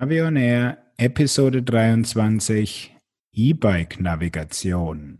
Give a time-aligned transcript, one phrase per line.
[0.00, 2.94] Avion Air, Episode 23,
[3.32, 5.18] E-Bike-Navigation.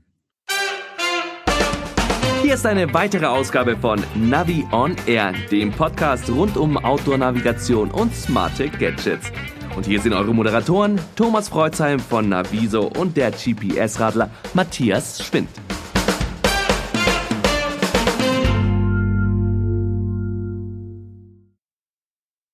[2.42, 8.14] Hier ist eine weitere Ausgabe von Navi on Air, dem Podcast rund um Outdoor-Navigation und
[8.14, 9.32] smarte Gadgets.
[9.74, 15.48] Und hier sind eure Moderatoren Thomas Freuzheim von Naviso und der GPS-Radler Matthias Schwind.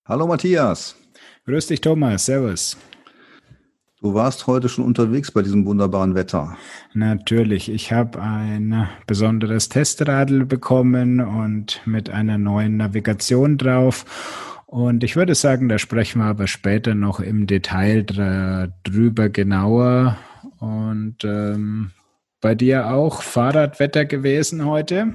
[0.07, 0.97] Hallo Matthias.
[1.47, 2.25] Grüß dich, Thomas.
[2.25, 2.79] Servus.
[4.01, 6.57] Du warst heute schon unterwegs bei diesem wunderbaren Wetter.
[6.95, 7.71] Natürlich.
[7.71, 14.63] Ich habe ein besonderes Testradl bekommen und mit einer neuen Navigation drauf.
[14.67, 20.17] Und ich würde sagen, da sprechen wir aber später noch im Detail drüber genauer.
[20.59, 21.91] Und ähm,
[22.41, 25.15] bei dir auch Fahrradwetter gewesen heute?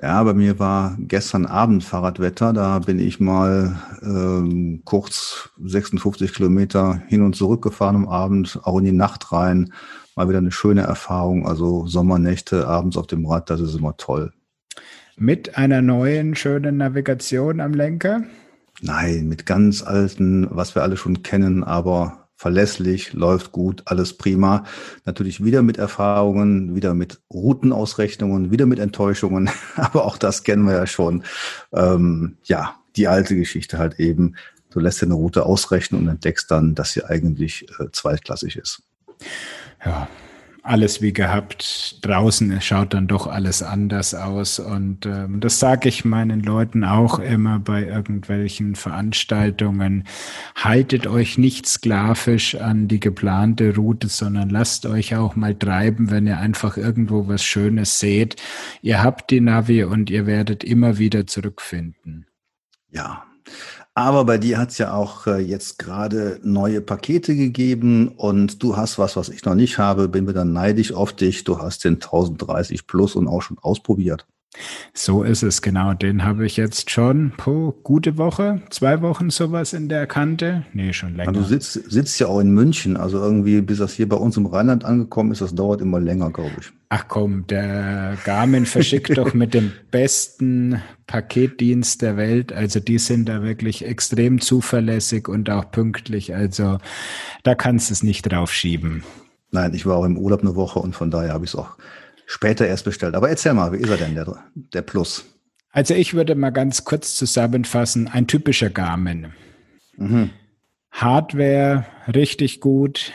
[0.00, 2.52] Ja, bei mir war gestern Abend Fahrradwetter.
[2.52, 8.78] Da bin ich mal ähm, kurz 56 Kilometer hin und zurück gefahren am Abend, auch
[8.78, 9.72] in die Nacht rein.
[10.16, 11.46] Mal wieder eine schöne Erfahrung.
[11.46, 14.32] Also Sommernächte abends auf dem Rad, das ist immer toll.
[15.16, 18.22] Mit einer neuen schönen Navigation am Lenker?
[18.80, 24.64] Nein, mit ganz alten, was wir alle schon kennen, aber verlässlich, läuft gut, alles prima.
[25.04, 30.74] Natürlich wieder mit Erfahrungen, wieder mit Routenausrechnungen, wieder mit Enttäuschungen, aber auch das kennen wir
[30.74, 31.24] ja schon.
[31.72, 34.36] Ähm, ja, die alte Geschichte halt eben.
[34.70, 38.82] Du lässt dir eine Route ausrechnen und entdeckst dann, dass sie eigentlich äh, zweitklassig ist.
[39.84, 40.08] Ja,
[40.68, 41.98] alles wie gehabt.
[42.02, 44.58] Draußen schaut dann doch alles anders aus.
[44.58, 50.04] Und ähm, das sage ich meinen Leuten auch immer bei irgendwelchen Veranstaltungen.
[50.54, 56.26] Haltet euch nicht sklavisch an die geplante Route, sondern lasst euch auch mal treiben, wenn
[56.26, 58.36] ihr einfach irgendwo was Schönes seht.
[58.82, 62.26] Ihr habt die Navi und ihr werdet immer wieder zurückfinden.
[62.90, 63.24] Ja,
[63.98, 68.76] aber bei dir hat es ja auch äh, jetzt gerade neue Pakete gegeben und du
[68.76, 70.08] hast was, was ich noch nicht habe.
[70.08, 71.42] Bin mir dann neidisch auf dich.
[71.42, 74.26] Du hast den 1030 Plus und auch schon ausprobiert.
[74.94, 75.94] So ist es, genau.
[75.94, 80.64] Den habe ich jetzt schon, po, gute Woche, zwei Wochen sowas in der Kante.
[80.72, 81.32] Nee, schon länger.
[81.32, 84.46] du sitzt, sitzt ja auch in München, also irgendwie, bis das hier bei uns im
[84.46, 86.72] Rheinland angekommen ist, das dauert immer länger, glaube ich.
[86.88, 92.52] Ach komm, der Garmin verschickt doch mit dem besten Paketdienst der Welt.
[92.52, 96.34] Also die sind da wirklich extrem zuverlässig und auch pünktlich.
[96.34, 96.78] Also
[97.42, 99.04] da kannst du es nicht draufschieben.
[99.50, 101.76] Nein, ich war auch im Urlaub eine Woche und von daher habe ich es auch
[102.28, 103.14] später erst bestellt.
[103.14, 105.24] Aber erzähl mal, wie ist er denn, der, der Plus?
[105.70, 109.32] Also ich würde mal ganz kurz zusammenfassen, ein typischer Garmin.
[109.96, 110.30] Mhm.
[110.92, 113.12] Hardware richtig gut,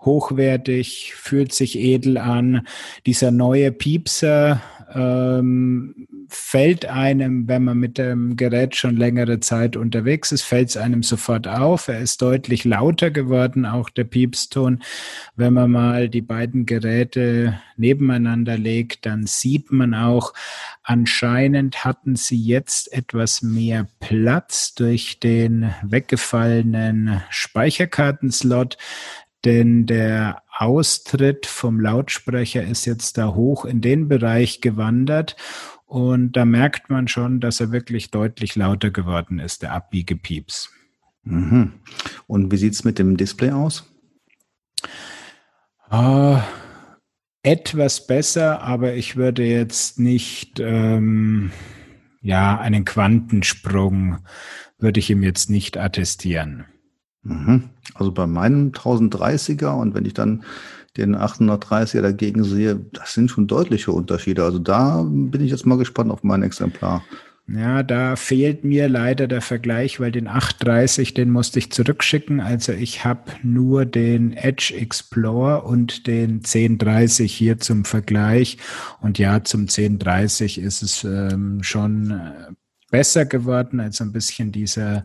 [0.00, 2.66] hochwertig, fühlt sich edel an.
[3.06, 4.62] Dieser neue Piepser
[4.94, 6.06] ähm,
[6.36, 11.02] fällt einem, wenn man mit dem Gerät schon längere Zeit unterwegs ist, fällt es einem
[11.02, 11.88] sofort auf.
[11.88, 14.82] Er ist deutlich lauter geworden, auch der Piepston.
[15.36, 20.32] Wenn man mal die beiden Geräte nebeneinander legt, dann sieht man auch,
[20.82, 28.76] anscheinend hatten sie jetzt etwas mehr Platz durch den weggefallenen Speicherkartenslot
[29.44, 35.36] denn der Austritt vom Lautsprecher ist jetzt da hoch in den Bereich gewandert
[35.94, 40.68] und da merkt man schon, dass er wirklich deutlich lauter geworden ist, der Abbiegepieps.
[41.22, 41.74] Mhm.
[42.26, 43.84] Und wie sieht es mit dem Display aus?
[45.92, 46.38] Uh,
[47.44, 51.52] etwas besser, aber ich würde jetzt nicht, ähm,
[52.22, 54.18] ja, einen Quantensprung
[54.78, 56.64] würde ich ihm jetzt nicht attestieren.
[57.22, 57.70] Mhm.
[57.94, 60.42] Also bei meinem 1030er und wenn ich dann
[60.96, 64.44] den 830er dagegen sehe, das sind schon deutliche Unterschiede.
[64.44, 67.02] Also da bin ich jetzt mal gespannt auf mein Exemplar.
[67.46, 72.40] Ja, da fehlt mir leider der Vergleich, weil den 830, den musste ich zurückschicken.
[72.40, 78.56] Also ich habe nur den Edge Explorer und den 1030 hier zum Vergleich.
[79.02, 82.54] Und ja, zum 1030 ist es ähm, schon äh,
[82.94, 85.04] besser geworden, also ein bisschen dieser,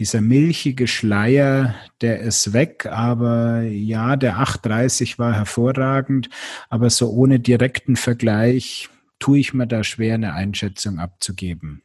[0.00, 6.28] dieser milchige Schleier, der ist weg, aber ja, der 830 war hervorragend,
[6.70, 8.88] aber so ohne direkten Vergleich
[9.20, 11.82] tue ich mir da schwer, eine Einschätzung abzugeben.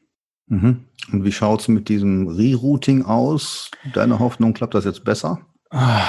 [0.48, 0.86] Mhm.
[1.12, 3.70] Und wie schaut es mit diesem Rerouting aus?
[3.94, 5.42] Deine Hoffnung, klappt das jetzt besser?
[5.70, 6.08] Ah,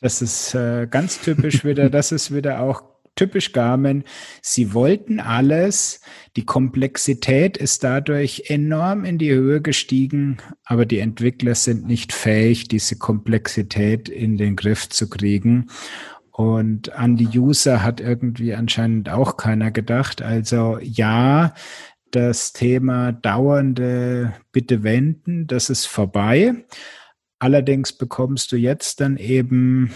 [0.00, 2.84] das ist äh, ganz typisch wieder, das ist wieder auch
[3.18, 4.04] typisch Garmin.
[4.40, 6.00] Sie wollten alles.
[6.36, 12.68] Die Komplexität ist dadurch enorm in die Höhe gestiegen, aber die Entwickler sind nicht fähig,
[12.68, 15.66] diese Komplexität in den Griff zu kriegen.
[16.30, 20.22] Und an die User hat irgendwie anscheinend auch keiner gedacht.
[20.22, 21.52] Also ja,
[22.12, 26.64] das Thema dauernde Bitte wenden, das ist vorbei.
[27.40, 29.92] allerdings bekommst du jetzt dann eben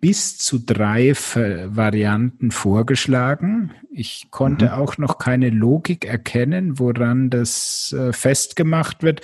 [0.00, 3.72] bis zu drei Varianten vorgeschlagen.
[3.90, 4.70] Ich konnte mhm.
[4.72, 9.22] auch noch keine Logik erkennen, woran das äh, festgemacht wird,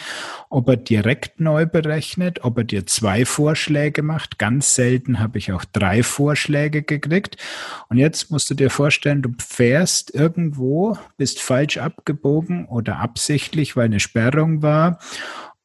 [0.50, 4.38] ob er direkt neu berechnet, ob er dir zwei Vorschläge macht.
[4.38, 7.36] Ganz selten habe ich auch drei Vorschläge gekriegt.
[7.88, 13.86] Und jetzt musst du dir vorstellen, du fährst irgendwo, bist falsch abgebogen oder absichtlich, weil
[13.86, 14.98] eine Sperrung war.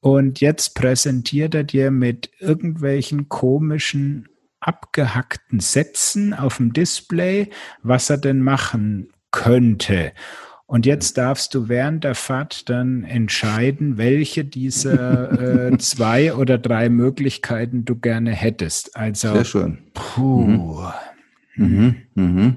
[0.01, 4.29] Und jetzt präsentiert er dir mit irgendwelchen komischen
[4.59, 7.49] abgehackten Sätzen auf dem Display,
[7.81, 10.11] was er denn machen könnte.
[10.65, 16.89] Und jetzt darfst du während der Fahrt dann entscheiden, welche dieser äh, zwei oder drei
[16.89, 18.95] Möglichkeiten du gerne hättest.
[18.95, 19.79] Also, Sehr schön.
[19.95, 20.45] Puh.
[20.45, 20.85] Mhm.
[21.55, 21.95] Mhm.
[22.13, 22.55] Mhm.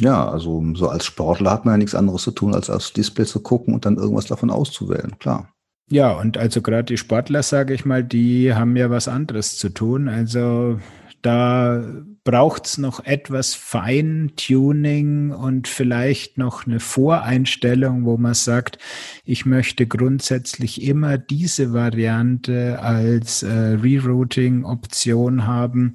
[0.00, 3.24] Ja, also so als Sportler hat man ja nichts anderes zu tun, als aufs Display
[3.24, 5.48] zu gucken und dann irgendwas davon auszuwählen, klar.
[5.90, 9.68] Ja, und also gerade die Sportler, sage ich mal, die haben ja was anderes zu
[9.68, 10.08] tun.
[10.08, 10.80] Also
[11.22, 11.82] da
[12.24, 18.78] braucht's noch etwas Feintuning und vielleicht noch eine Voreinstellung, wo man sagt,
[19.24, 25.94] ich möchte grundsätzlich immer diese Variante als äh, Rerouting-Option haben.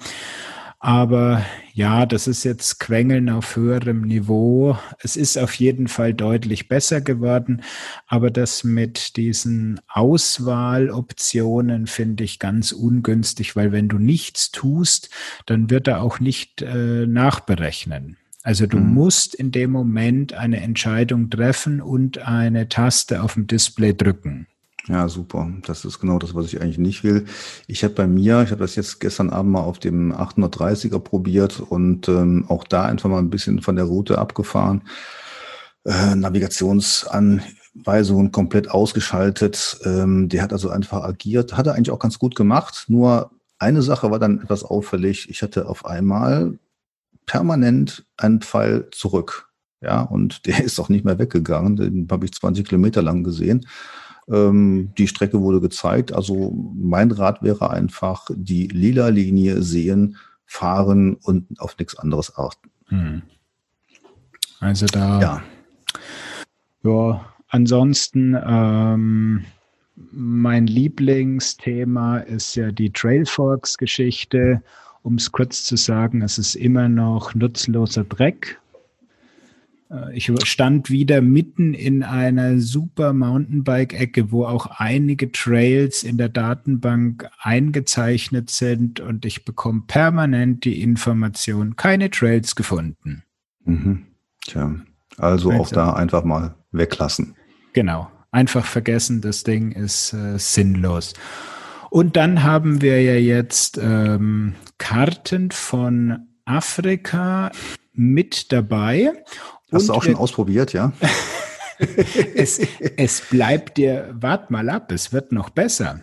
[0.79, 1.44] Aber
[1.74, 4.77] ja, das ist jetzt Quengeln auf höherem Niveau.
[5.00, 7.63] Es ist auf jeden Fall deutlich besser geworden,
[8.06, 15.09] aber das mit diesen Auswahloptionen finde ich ganz ungünstig, weil wenn du nichts tust,
[15.47, 18.18] dann wird er auch nicht äh, nachberechnen.
[18.44, 18.94] Also du mhm.
[18.94, 24.45] musst in dem Moment eine Entscheidung treffen und eine Taste auf dem Display drücken.
[24.88, 25.51] Ja, super.
[25.66, 27.25] Das ist genau das, was ich eigentlich nicht will.
[27.68, 31.60] Ich habe bei mir, ich habe das jetzt gestern Abend mal auf dem 830er probiert
[31.60, 34.84] und ähm, auch da einfach mal ein bisschen von der Route abgefahren.
[35.84, 39.80] Äh, Navigationsanweisungen komplett ausgeschaltet.
[39.84, 42.86] Ähm, der hat also einfach agiert, hat er eigentlich auch ganz gut gemacht.
[42.88, 45.30] Nur eine Sache war dann etwas auffällig.
[45.30, 46.57] Ich hatte auf einmal
[47.25, 49.50] permanent einen Pfeil zurück.
[49.81, 51.75] Ja, und der ist auch nicht mehr weggegangen.
[51.75, 53.66] Den habe ich 20 Kilometer lang gesehen.
[54.29, 56.13] Ähm, die Strecke wurde gezeigt.
[56.13, 62.69] Also mein Rat wäre einfach, die lila Linie sehen, fahren und auf nichts anderes achten.
[62.88, 63.21] Hm.
[64.59, 65.21] Also da.
[65.21, 65.44] Ja.
[66.83, 69.45] Ja, ansonsten ähm,
[70.12, 74.62] mein Lieblingsthema ist ja die Trailforks-Geschichte.
[75.03, 78.59] Um es kurz zu sagen, es ist immer noch nutzloser Dreck,
[80.13, 87.30] ich stand wieder mitten in einer super Mountainbike-Ecke, wo auch einige Trails in der Datenbank
[87.39, 93.24] eingezeichnet sind und ich bekomme permanent die Information, keine Trails gefunden.
[93.63, 94.07] Mhm.
[94.45, 94.75] Tja,
[95.18, 97.36] also, also auch da einfach mal weglassen.
[97.74, 101.13] Genau, einfach vergessen, das Ding ist äh, sinnlos.
[101.90, 107.51] Und dann haben wir ja jetzt ähm, Karten von Afrika
[107.94, 109.13] mit dabei.
[109.72, 110.94] Hast du auch schon ausprobiert, ja?
[112.36, 112.60] es,
[112.96, 116.00] es bleibt dir, wart mal ab, es wird noch besser.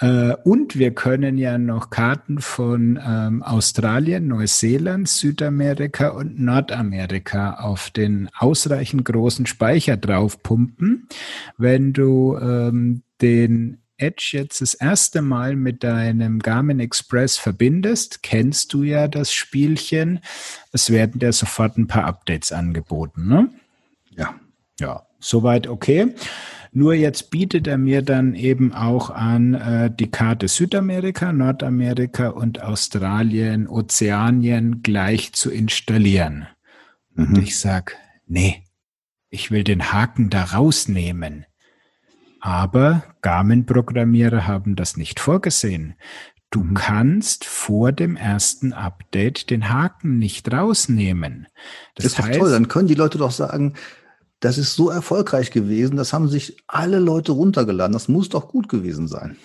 [0.00, 7.90] Äh, und wir können ja noch Karten von ähm, Australien, Neuseeland, Südamerika und Nordamerika auf
[7.90, 11.08] den ausreichend großen Speicher draufpumpen.
[11.56, 18.72] Wenn du ähm, den Edge jetzt das erste Mal mit deinem Garmin Express verbindest, kennst
[18.72, 20.20] du ja das Spielchen.
[20.72, 23.50] Es werden dir sofort ein paar Updates angeboten, ne?
[24.10, 24.34] Ja.
[24.80, 26.14] Ja, soweit okay.
[26.72, 32.60] Nur jetzt bietet er mir dann eben auch an, äh, die Karte Südamerika, Nordamerika und
[32.60, 36.48] Australien, Ozeanien gleich zu installieren.
[37.14, 37.26] Mhm.
[37.26, 37.96] Und ich sag,
[38.26, 38.64] nee,
[39.30, 41.46] ich will den Haken da rausnehmen.
[42.44, 45.94] Aber Garmin-Programmierer haben das nicht vorgesehen.
[46.50, 46.74] Du mhm.
[46.74, 51.46] kannst vor dem ersten Update den Haken nicht rausnehmen.
[51.94, 52.50] Das, das ist heißt, doch toll.
[52.50, 53.72] Dann können die Leute doch sagen,
[54.40, 57.94] das ist so erfolgreich gewesen, das haben sich alle Leute runtergeladen.
[57.94, 59.38] Das muss doch gut gewesen sein.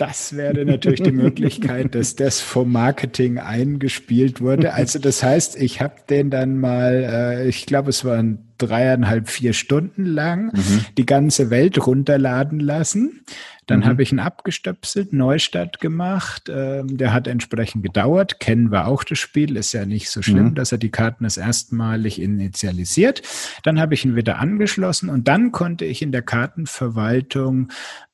[0.00, 4.72] Das wäre natürlich die Möglichkeit, dass das vom Marketing eingespielt wurde.
[4.72, 9.52] Also das heißt, ich habe den dann mal, äh, ich glaube, es waren dreieinhalb, vier
[9.52, 10.86] Stunden lang mhm.
[10.96, 13.26] die ganze Welt runterladen lassen.
[13.66, 13.84] Dann mhm.
[13.84, 16.50] habe ich ihn abgestöpselt, Neustart gemacht.
[16.50, 18.40] Ähm, der hat entsprechend gedauert.
[18.40, 19.54] Kennen wir auch das Spiel.
[19.54, 20.54] Ist ja nicht so schlimm, mhm.
[20.54, 23.20] dass er die Karten das erstmalig initialisiert.
[23.64, 27.68] Dann habe ich ihn wieder angeschlossen und dann konnte ich in der Kartenverwaltung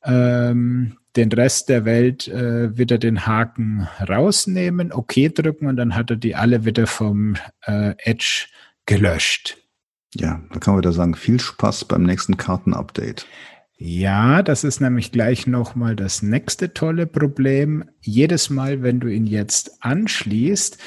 [0.04, 6.11] ähm, den Rest der Welt äh, wieder den Haken rausnehmen, OK drücken und dann hat
[6.11, 8.46] er die alle wieder vom äh, Edge
[8.85, 9.56] gelöscht.
[10.14, 13.26] Ja, da kann man wieder sagen, viel Spaß beim nächsten Kartenupdate.
[13.78, 17.85] Ja, das ist nämlich gleich nochmal das nächste tolle Problem.
[18.00, 20.78] Jedes Mal, wenn du ihn jetzt anschließt,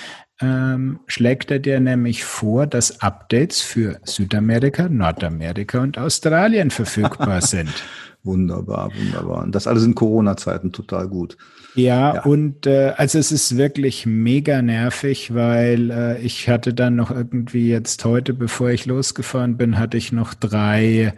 [0.42, 7.84] ähm, schlägt er dir nämlich vor, dass Updates für Südamerika, Nordamerika und Australien verfügbar sind.
[8.24, 9.44] Wunderbar, wunderbar.
[9.44, 11.38] Und das alles in Corona-Zeiten total gut.
[11.76, 16.96] Ja, ja, und äh, also es ist wirklich mega nervig, weil äh, ich hatte dann
[16.96, 21.14] noch irgendwie jetzt heute, bevor ich losgefahren bin, hatte ich noch drei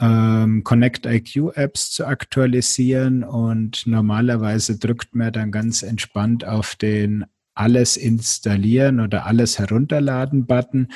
[0.00, 7.24] ähm, Connect IQ Apps zu aktualisieren und normalerweise drückt man dann ganz entspannt auf den
[7.58, 10.88] alles installieren oder alles herunterladen Button.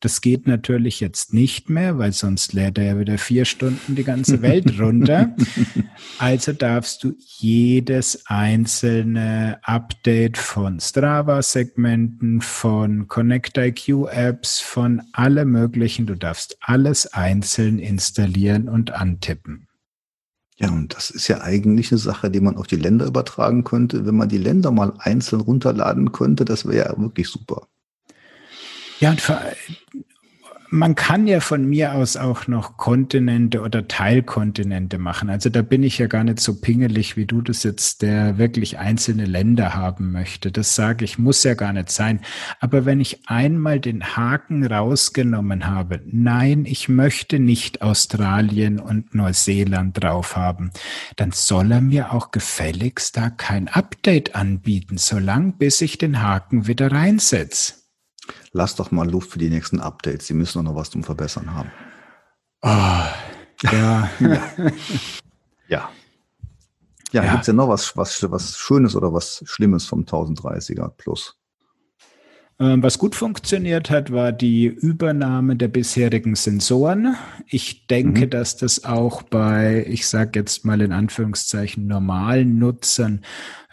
[0.00, 4.04] Das geht natürlich jetzt nicht mehr, weil sonst lädt er ja wieder vier Stunden die
[4.04, 5.34] ganze Welt runter.
[6.18, 16.06] Also darfst du jedes einzelne Update von Strava-Segmenten, von Connect IQ Apps, von allem möglichen,
[16.06, 19.65] du darfst alles einzeln installieren und antippen.
[20.58, 24.06] Ja, und das ist ja eigentlich eine Sache, die man auf die Länder übertragen könnte.
[24.06, 27.68] Wenn man die Länder mal einzeln runterladen könnte, das wäre ja wirklich super.
[29.00, 29.20] Ja, und
[30.76, 35.30] man kann ja von mir aus auch noch Kontinente oder Teilkontinente machen.
[35.30, 38.78] Also da bin ich ja gar nicht so pingelig, wie du das jetzt, der wirklich
[38.78, 40.52] einzelne Länder haben möchte.
[40.52, 42.20] Das sage ich, muss ja gar nicht sein.
[42.60, 50.02] Aber wenn ich einmal den Haken rausgenommen habe, nein, ich möchte nicht Australien und Neuseeland
[50.02, 50.70] drauf haben,
[51.16, 56.66] dann soll er mir auch gefälligst da kein Update anbieten, solange bis ich den Haken
[56.66, 57.85] wieder reinsetze
[58.56, 60.26] lass doch mal Luft für die nächsten Updates.
[60.26, 61.70] Sie müssen noch was zum Verbessern haben.
[62.62, 62.68] Oh,
[63.70, 64.10] ja.
[64.18, 64.42] ja.
[65.68, 65.90] ja.
[67.12, 67.30] Ja, ja.
[67.30, 71.38] gibt es ja noch was, was, was Schönes oder was Schlimmes vom 1030er Plus?
[72.58, 77.14] Ähm, was gut funktioniert hat, war die Übernahme der bisherigen Sensoren.
[77.46, 78.30] Ich denke, mhm.
[78.30, 83.20] dass das auch bei, ich sage jetzt mal in Anführungszeichen, normalen Nutzern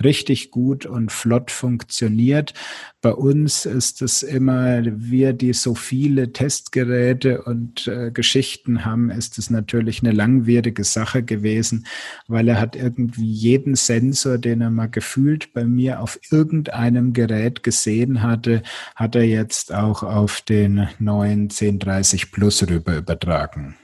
[0.01, 2.53] richtig gut und flott funktioniert.
[3.01, 9.37] Bei uns ist es immer, wir, die so viele Testgeräte und äh, Geschichten haben, ist
[9.37, 11.85] es natürlich eine langwierige Sache gewesen,
[12.27, 17.63] weil er hat irgendwie jeden Sensor, den er mal gefühlt bei mir auf irgendeinem Gerät
[17.63, 18.63] gesehen hatte,
[18.95, 23.75] hat er jetzt auch auf den neuen 1030 Plus rüber übertragen.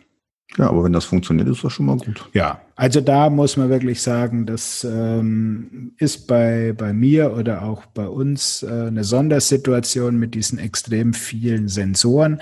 [0.58, 2.28] Ja, aber wenn das funktioniert, ist das schon mal gut.
[2.34, 7.86] Ja, also da muss man wirklich sagen, das ähm, ist bei, bei mir oder auch
[7.86, 12.42] bei uns äh, eine Sondersituation mit diesen extrem vielen Sensoren.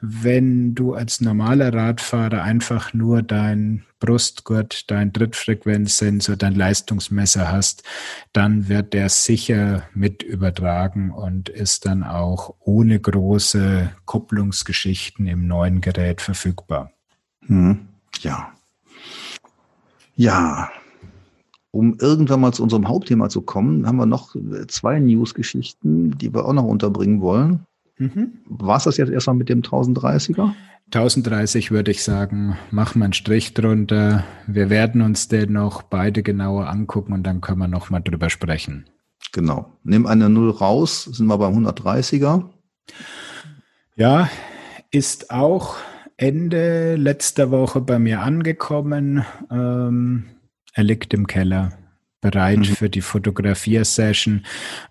[0.00, 7.82] Wenn du als normaler Radfahrer einfach nur dein Brustgurt, dein Trittfrequenzsensor, dein Leistungsmesser hast,
[8.32, 15.80] dann wird der sicher mit übertragen und ist dann auch ohne große Kupplungsgeschichten im neuen
[15.80, 16.92] Gerät verfügbar.
[17.48, 17.78] Hm.
[18.20, 18.52] Ja.
[20.16, 20.70] Ja.
[21.70, 24.34] Um irgendwann mal zu unserem Hauptthema zu kommen, haben wir noch
[24.68, 27.66] zwei News-Geschichten, die wir auch noch unterbringen wollen.
[27.98, 28.38] Mhm.
[28.46, 30.52] War es das jetzt erstmal mit dem 1030er?
[30.86, 34.24] 1030 würde ich sagen, machen wir einen Strich drunter.
[34.46, 38.30] Wir werden uns den noch beide genauer angucken und dann können wir noch mal drüber
[38.30, 38.86] sprechen.
[39.32, 39.70] Genau.
[39.84, 42.44] Nimm eine Null raus, sind wir beim 130er.
[43.96, 44.30] Ja,
[44.90, 45.76] ist auch
[46.18, 49.24] Ende letzter Woche bei mir angekommen.
[49.52, 50.24] Ähm,
[50.74, 51.78] er liegt im Keller,
[52.20, 52.64] bereit mhm.
[52.64, 54.44] für die Fotografiersession.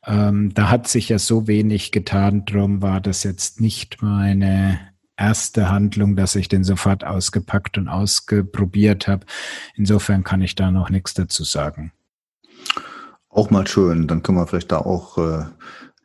[0.06, 4.80] Ähm, da hat sich ja so wenig getan, drum war das jetzt nicht meine
[5.18, 9.26] erste Handlung, dass ich den sofort ausgepackt und ausgeprobiert habe.
[9.76, 11.92] Insofern kann ich da noch nichts dazu sagen.
[13.28, 15.46] Auch mal schön, dann können wir vielleicht da auch äh,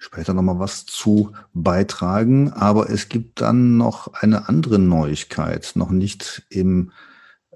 [0.03, 2.53] später nochmal was zu beitragen.
[2.53, 6.91] Aber es gibt dann noch eine andere Neuigkeit, noch nicht im,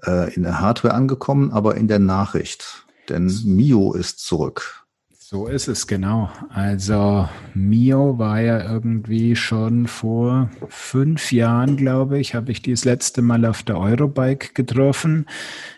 [0.03, 2.85] äh, in der Hardware angekommen, aber in der Nachricht.
[3.09, 4.85] Denn Mio ist zurück.
[5.29, 6.29] So ist es genau.
[6.51, 12.85] Also Mio war ja irgendwie schon vor fünf Jahren, glaube ich, habe ich die das
[12.85, 15.25] letzte Mal auf der Eurobike getroffen.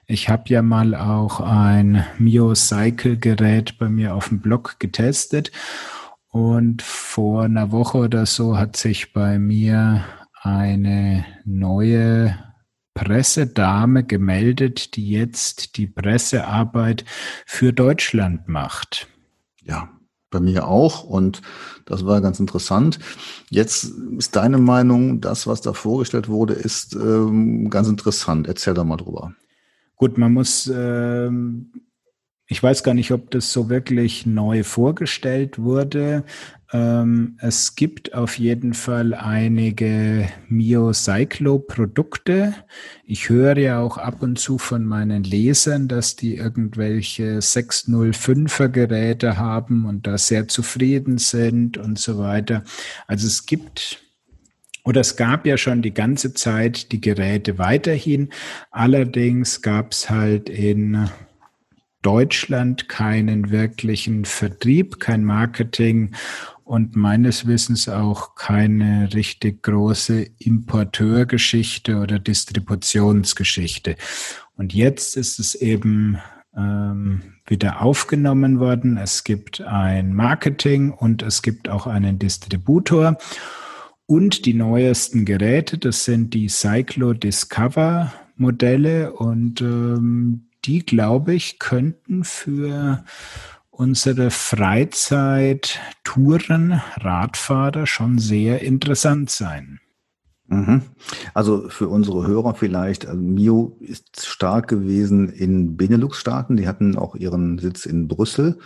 [0.05, 5.51] Ich habe ja mal auch ein Mio Cycle Gerät bei mir auf dem Blog getestet
[6.29, 10.03] und vor einer Woche oder so hat sich bei mir
[10.41, 12.37] eine neue
[12.93, 17.05] Pressedame gemeldet, die jetzt die Pressearbeit
[17.45, 19.07] für Deutschland macht.
[19.63, 19.89] Ja,
[20.29, 21.41] bei mir auch und
[21.85, 22.99] das war ganz interessant.
[23.49, 23.85] Jetzt
[24.17, 28.47] ist deine Meinung, das, was da vorgestellt wurde, ist ähm, ganz interessant.
[28.47, 29.33] Erzähl doch mal drüber.
[29.95, 31.71] Gut, man muss ähm,
[32.51, 36.23] ich weiß gar nicht, ob das so wirklich neu vorgestellt wurde.
[36.73, 42.55] Ähm, es gibt auf jeden Fall einige Mio-Cyclo-Produkte.
[43.05, 49.37] Ich höre ja auch ab und zu von meinen Lesern, dass die irgendwelche 605er Geräte
[49.37, 52.63] haben und da sehr zufrieden sind und so weiter.
[53.05, 54.01] Also es gibt
[54.83, 58.29] oder es gab ja schon die ganze Zeit die Geräte weiterhin.
[58.71, 61.07] Allerdings gab es halt in
[62.01, 66.15] Deutschland keinen wirklichen Vertrieb, kein Marketing
[66.63, 73.95] und meines Wissens auch keine richtig große Importeurgeschichte oder Distributionsgeschichte.
[74.55, 76.19] Und jetzt ist es eben
[76.55, 78.97] ähm, wieder aufgenommen worden.
[78.97, 83.17] Es gibt ein Marketing und es gibt auch einen Distributor.
[84.05, 91.59] Und die neuesten Geräte, das sind die Cyclo Discover Modelle und ähm, die, glaube ich,
[91.59, 93.03] könnten für
[93.69, 99.79] unsere Freizeit-Touren, Radfahrer schon sehr interessant sein.
[100.47, 100.81] Mhm.
[101.33, 106.57] Also für unsere Hörer vielleicht, also Mio ist stark gewesen in Benelux-Staaten.
[106.57, 108.57] Die hatten auch ihren Sitz in Brüssel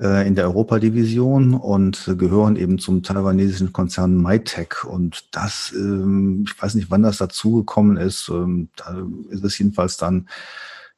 [0.00, 4.84] äh, in der Europadivision und gehören eben zum taiwanesischen Konzern MyTech.
[4.84, 8.28] Und das, ähm, ich weiß nicht, wann das dazugekommen ist.
[8.28, 10.28] Ähm, da ist es jedenfalls dann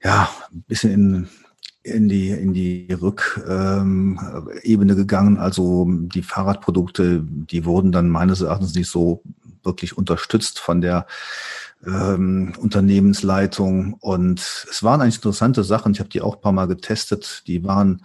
[0.02, 1.28] ja ein bisschen in
[1.84, 5.38] in die, in die Rückebene gegangen.
[5.38, 9.22] Also die Fahrradprodukte, die wurden dann meines Erachtens nicht so
[9.64, 11.06] wirklich unterstützt von der
[11.84, 13.94] ähm, Unternehmensleitung.
[13.94, 15.92] Und es waren eigentlich interessante Sachen.
[15.92, 17.42] Ich habe die auch ein paar Mal getestet.
[17.46, 18.04] Die waren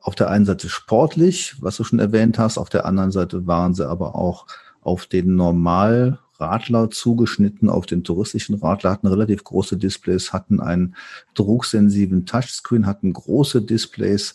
[0.00, 3.74] auf der einen Seite sportlich, was du schon erwähnt hast, auf der anderen Seite waren
[3.74, 4.46] sie aber auch
[4.80, 10.94] auf den normal Radler zugeschnitten auf den touristischen Radler, hatten relativ große Displays, hatten einen
[11.34, 14.34] drucksensiblen Touchscreen, hatten große Displays,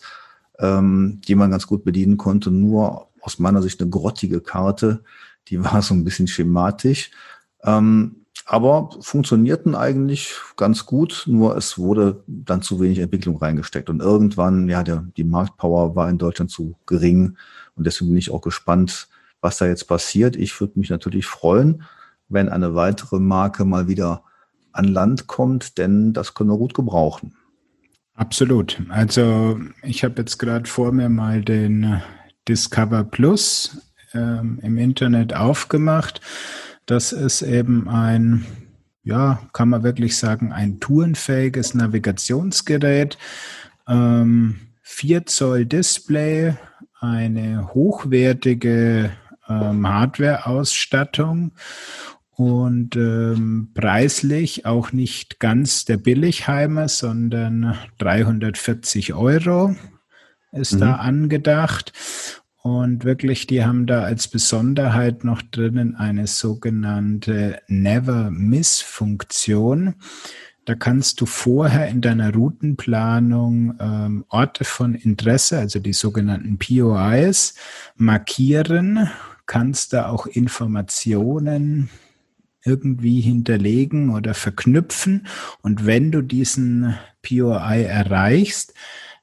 [0.58, 2.50] ähm, die man ganz gut bedienen konnte.
[2.50, 5.02] Nur aus meiner Sicht eine grottige Karte,
[5.48, 7.10] die war so ein bisschen schematisch.
[7.64, 8.16] Ähm,
[8.46, 13.88] aber funktionierten eigentlich ganz gut, nur es wurde dann zu wenig Entwicklung reingesteckt.
[13.88, 17.36] Und irgendwann, ja, der, die Marktpower war in Deutschland zu gering.
[17.76, 19.08] Und deswegen bin ich auch gespannt,
[19.42, 20.36] was da jetzt passiert.
[20.36, 21.82] Ich würde mich natürlich freuen,
[22.28, 24.24] wenn eine weitere Marke mal wieder
[24.72, 27.34] an Land kommt, denn das können wir gut gebrauchen.
[28.14, 28.80] Absolut.
[28.88, 32.00] Also ich habe jetzt gerade vor mir mal den
[32.48, 33.78] Discover Plus
[34.14, 36.20] ähm, im Internet aufgemacht.
[36.86, 38.46] Das ist eben ein,
[39.02, 43.18] ja, kann man wirklich sagen, ein tourenfähiges Navigationsgerät.
[43.88, 46.54] Ähm, 4 Zoll Display,
[47.00, 49.10] eine hochwertige
[49.60, 51.52] ähm, Hardware-Ausstattung
[52.34, 59.76] und ähm, preislich auch nicht ganz der Billigheimer, sondern 340 Euro
[60.52, 60.80] ist mhm.
[60.80, 61.92] da angedacht.
[62.62, 69.96] Und wirklich, die haben da als Besonderheit noch drinnen eine sogenannte Never Miss Funktion.
[70.64, 77.54] Da kannst du vorher in deiner Routenplanung ähm, Orte von Interesse, also die sogenannten POIs,
[77.96, 79.08] markieren
[79.46, 81.90] kannst da auch Informationen
[82.64, 85.26] irgendwie hinterlegen oder verknüpfen.
[85.62, 88.74] Und wenn du diesen POI erreichst,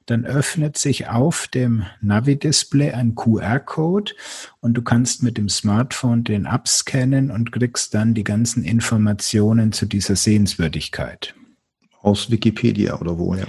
[0.06, 4.12] dann öffnet sich auf dem Navi-Display ein QR-Code
[4.60, 9.86] und du kannst mit dem Smartphone den abscannen und kriegst dann die ganzen Informationen zu
[9.86, 11.34] dieser Sehenswürdigkeit.
[12.02, 13.46] Aus Wikipedia oder wo, ja.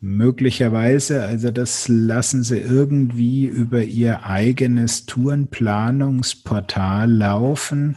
[0.00, 7.96] Möglicherweise, also das lassen sie irgendwie über ihr eigenes Tourenplanungsportal laufen.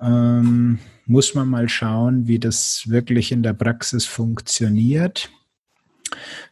[0.00, 5.30] Ähm, muss man mal schauen, wie das wirklich in der Praxis funktioniert.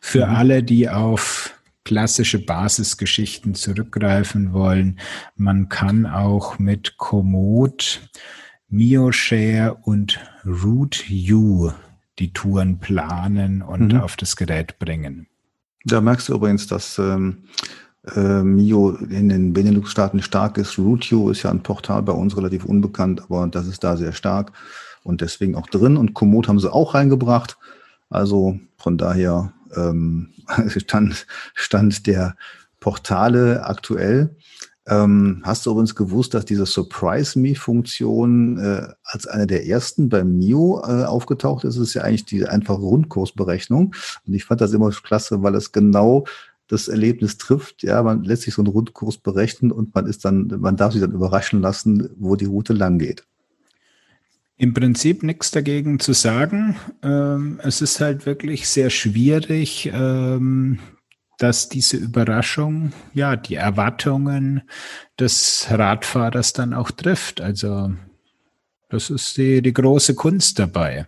[0.01, 0.35] Für mhm.
[0.35, 5.01] alle, die auf klassische Basisgeschichten zurückgreifen wollen,
[5.35, 8.09] man kann auch mit Komoot,
[8.69, 11.73] MioShare und RootU
[12.19, 14.01] die Touren planen und mhm.
[14.01, 15.27] auf das Gerät bringen.
[15.85, 17.45] Da merkst du übrigens, dass ähm,
[18.15, 20.79] äh, Mio in den Benelux-Staaten stark ist.
[20.79, 24.53] Rootio ist ja ein Portal bei uns relativ unbekannt, aber das ist da sehr stark
[25.03, 25.97] und deswegen auch drin.
[25.97, 27.57] Und Komoot haben sie auch reingebracht.
[28.11, 30.31] Also von daher ähm,
[30.69, 32.37] stand, stand der
[32.81, 34.37] Portale aktuell.
[34.87, 40.37] Ähm, hast du übrigens gewusst, dass diese Surprise Me-Funktion äh, als eine der ersten beim
[40.37, 41.77] Mio äh, aufgetaucht ist?
[41.77, 43.95] Es ist ja eigentlich die einfache Rundkursberechnung.
[44.27, 46.25] Und ich fand das immer klasse, weil es genau
[46.69, 47.83] das Erlebnis trifft.
[47.83, 51.01] Ja, man lässt sich so einen Rundkurs berechnen und man ist dann, man darf sich
[51.01, 53.25] dann überraschen lassen, wo die Route lang geht.
[54.57, 56.77] Im Prinzip nichts dagegen zu sagen.
[57.03, 60.79] Ähm, es ist halt wirklich sehr schwierig, ähm,
[61.39, 64.63] dass diese Überraschung, ja, die Erwartungen
[65.19, 67.41] des Radfahrers dann auch trifft.
[67.41, 67.93] Also
[68.89, 71.07] das ist die, die große Kunst dabei.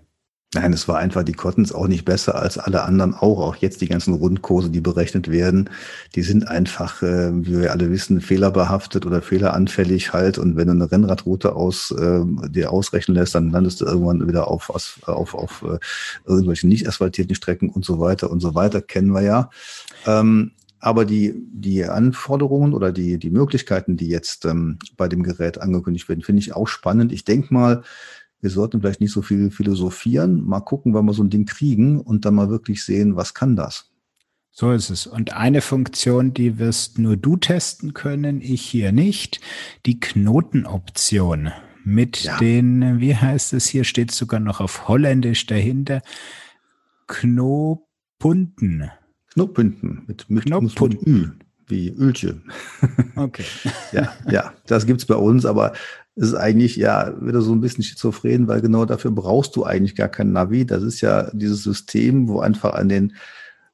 [0.55, 3.41] Nein, es war einfach die Cottons auch nicht besser als alle anderen auch.
[3.41, 5.69] Auch jetzt die ganzen Rundkurse, die berechnet werden,
[6.15, 10.39] die sind einfach, äh, wie wir alle wissen, fehlerbehaftet oder fehleranfällig halt.
[10.39, 14.49] Und wenn du eine Rennradroute aus äh, dir ausrechnen lässt, dann landest du irgendwann wieder
[14.49, 15.79] auf auf, auf, auf äh,
[16.25, 18.81] irgendwelchen nicht asphaltierten Strecken und so weiter und so weiter.
[18.81, 19.51] Kennen wir ja.
[20.07, 25.61] Ähm, aber die, die Anforderungen oder die, die Möglichkeiten, die jetzt ähm, bei dem Gerät
[25.61, 27.13] angekündigt werden, finde ich auch spannend.
[27.13, 27.83] Ich denke mal,
[28.41, 32.01] wir sollten vielleicht nicht so viel philosophieren, mal gucken, wann wir so ein Ding kriegen
[32.01, 33.91] und dann mal wirklich sehen, was kann das.
[34.51, 35.07] So ist es.
[35.07, 39.41] Und eine Funktion, die wirst nur du testen können, ich hier nicht,
[39.85, 41.51] die Knotenoption
[41.85, 42.39] mit ja.
[42.39, 46.01] den, wie heißt es hier, steht sogar noch auf Holländisch dahinter,
[47.07, 48.91] Knopunten.
[49.35, 51.07] Knopunten mit, mit, Knopunten.
[51.07, 51.31] Ü,
[51.69, 52.41] wie Ölche.
[53.15, 53.45] Okay.
[53.93, 55.73] ja, ja, das gibt's bei uns, aber
[56.17, 60.09] ist eigentlich ja wieder so ein bisschen schizophren, weil genau dafür brauchst du eigentlich gar
[60.09, 60.65] kein Navi.
[60.67, 63.13] Das ist ja dieses System, wo einfach an den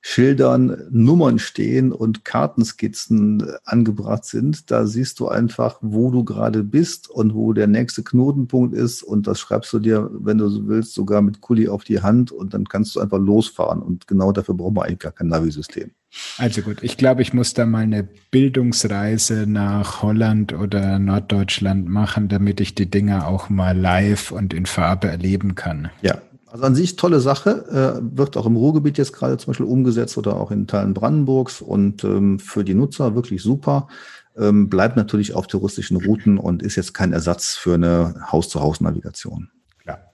[0.05, 4.73] Schildern Nummern stehen und Kartenskizzen angebracht sind.
[4.73, 9.05] Da siehst du einfach, wo du gerade bist und wo der nächste Knotenpunkt ist.
[9.05, 12.33] Und das schreibst du dir, wenn du so willst, sogar mit Kuli auf die Hand
[12.33, 13.81] und dann kannst du einfach losfahren.
[13.81, 15.93] Und genau dafür brauchen wir eigentlich gar kein Navi-System.
[16.37, 22.29] Also gut, ich glaube, ich muss da mal eine Bildungsreise nach Holland oder Norddeutschland machen,
[22.29, 25.91] damit ich die Dinger auch mal live und in Farbe erleben kann.
[26.03, 26.19] Ja,
[26.53, 30.19] also an sich tolle Sache, äh, wird auch im Ruhrgebiet jetzt gerade zum Beispiel umgesetzt
[30.19, 33.89] oder auch in Teilen Brandenburgs und ähm, für die Nutzer wirklich super.
[34.37, 39.51] Ähm, bleibt natürlich auf touristischen Routen und ist jetzt kein Ersatz für eine Haus-zu-Haus-Navigation.
[39.79, 40.13] Klar.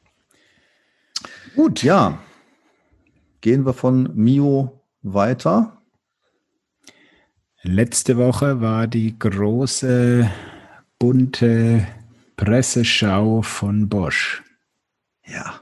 [1.56, 2.20] Gut, ja.
[3.40, 5.77] Gehen wir von Mio weiter.
[7.62, 10.30] Letzte Woche war die große
[10.98, 11.86] bunte
[12.36, 14.44] Presseschau von Bosch.
[15.26, 15.60] Ja.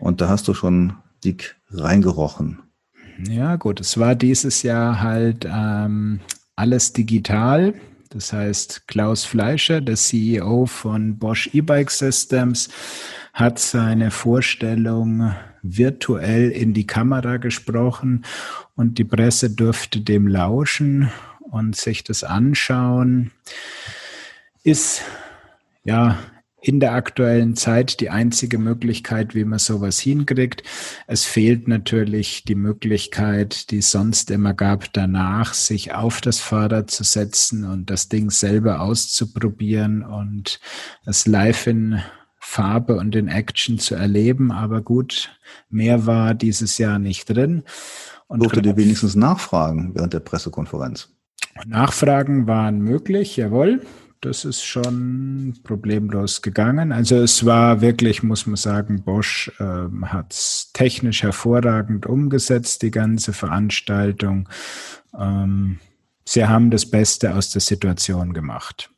[0.00, 2.58] Und da hast du schon dick reingerochen.
[3.28, 3.80] Ja, gut.
[3.80, 6.20] Es war dieses Jahr halt ähm,
[6.56, 7.74] alles digital.
[8.10, 12.70] Das heißt, Klaus Fleischer, der CEO von Bosch E-Bike Systems,
[13.34, 18.24] hat seine Vorstellung virtuell in die Kamera gesprochen
[18.76, 23.30] und die Presse durfte dem lauschen und sich das anschauen.
[24.62, 25.02] Ist
[25.84, 26.18] ja
[26.60, 30.62] in der aktuellen Zeit die einzige Möglichkeit, wie man sowas hinkriegt.
[31.06, 36.90] Es fehlt natürlich die Möglichkeit, die es sonst immer gab, danach sich auf das Fahrrad
[36.90, 40.58] zu setzen und das Ding selber auszuprobieren und
[41.04, 42.02] es live in
[42.40, 44.50] Farbe und in Action zu erleben.
[44.50, 47.62] Aber gut, mehr war dieses Jahr nicht drin.
[48.26, 51.10] Und Durfte dir wenigstens nachfragen während der Pressekonferenz?
[51.66, 53.82] Nachfragen waren möglich, jawohl.
[54.20, 56.90] Das ist schon problemlos gegangen.
[56.92, 62.90] Also es war wirklich, muss man sagen, Bosch ähm, hat es technisch hervorragend umgesetzt, die
[62.90, 64.48] ganze Veranstaltung.
[65.16, 65.78] Ähm,
[66.24, 68.90] sie haben das Beste aus der Situation gemacht.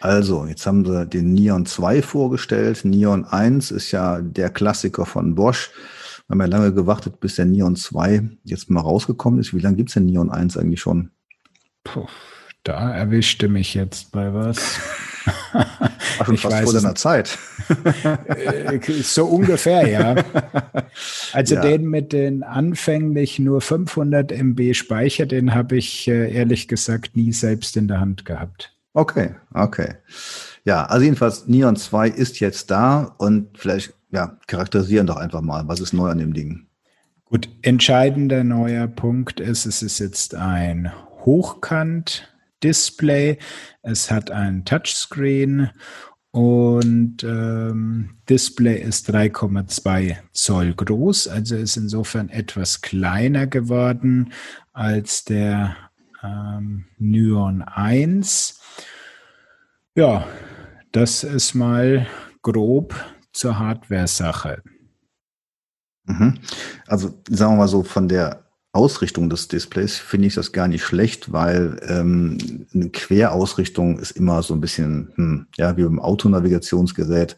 [0.00, 2.84] Also, jetzt haben sie den Neon 2 vorgestellt.
[2.84, 5.70] Neon 1 ist ja der Klassiker von Bosch.
[6.26, 9.54] Wir haben ja lange gewartet, bis der Neon 2 jetzt mal rausgekommen ist.
[9.54, 11.10] Wie lange gibt es denn Neon 1 eigentlich schon?
[11.82, 12.06] Puh,
[12.62, 14.80] da erwischte mich jetzt bei was.
[15.52, 17.38] Ach, schon ich fast vor deiner Zeit.
[17.68, 20.14] Äh, so ungefähr, ja.
[21.34, 21.60] Also ja.
[21.60, 27.32] den mit den anfänglich nur 500 MB Speicher, den habe ich äh, ehrlich gesagt nie
[27.32, 28.74] selbst in der Hand gehabt.
[28.94, 29.96] Okay, okay.
[30.64, 35.68] Ja, also jedenfalls Neon 2 ist jetzt da und vielleicht ja, charakterisieren doch einfach mal,
[35.68, 36.66] was ist neu an dem Ding.
[37.26, 40.90] Gut, entscheidender neuer Punkt ist, es ist jetzt ein
[42.58, 43.38] Hochkant-Display.
[43.82, 45.70] Es hat ein Touchscreen
[46.30, 54.32] und ähm, Display ist 3,2 Zoll groß, also ist insofern etwas kleiner geworden
[54.72, 55.76] als der
[56.22, 58.60] ähm, Nyon 1.
[59.94, 60.26] Ja,
[60.92, 62.06] das ist mal
[62.42, 62.94] grob
[63.32, 64.62] zur Hardware-Sache.
[66.04, 66.38] Mhm.
[66.86, 70.84] Also sagen wir mal so, von der Ausrichtung des Displays finde ich das gar nicht
[70.84, 77.36] schlecht, weil ähm, eine Querausrichtung ist immer so ein bisschen, hm, ja, wie beim Autonavigationsgerät.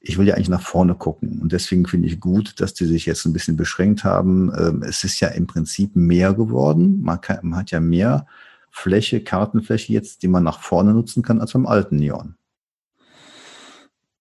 [0.00, 3.04] Ich will ja eigentlich nach vorne gucken und deswegen finde ich gut, dass die sich
[3.04, 4.50] jetzt ein bisschen beschränkt haben.
[4.58, 7.02] Ähm, es ist ja im Prinzip mehr geworden.
[7.02, 8.26] Man, kann, man hat ja mehr
[8.70, 12.36] Fläche, Kartenfläche jetzt, die man nach vorne nutzen kann, als beim alten Neon.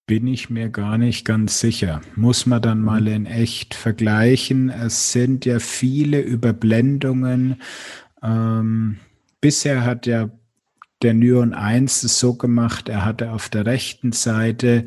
[0.10, 2.02] Bin ich mir gar nicht ganz sicher.
[2.16, 3.08] Muss man dann mal mhm.
[3.08, 4.72] in echt vergleichen.
[4.72, 7.62] Es sind ja viele Überblendungen.
[8.24, 8.98] Ähm,
[9.40, 10.32] bisher hat ja
[11.04, 14.86] der Nyon 1 es so gemacht, er hatte auf der rechten Seite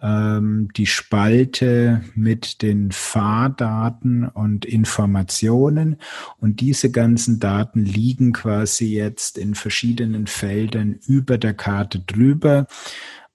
[0.00, 5.96] ähm, die Spalte mit den Fahrdaten und Informationen
[6.38, 12.68] und diese ganzen Daten liegen quasi jetzt in verschiedenen Feldern über der Karte drüber.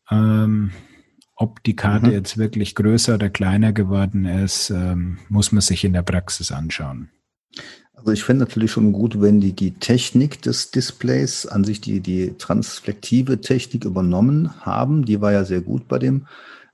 [0.09, 0.71] Ähm,
[1.35, 2.13] ob die Karte mhm.
[2.13, 7.09] jetzt wirklich größer oder kleiner geworden ist, ähm, muss man sich in der Praxis anschauen.
[7.93, 12.01] Also ich fände natürlich schon gut, wenn die die Technik des Displays an sich die,
[12.01, 15.05] die transflektive Technik übernommen haben.
[15.05, 16.27] Die war ja sehr gut bei dem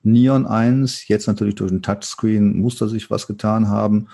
[0.04, 1.08] Neon 1.
[1.08, 4.08] Jetzt natürlich durch den Touchscreen muss da sich was getan haben.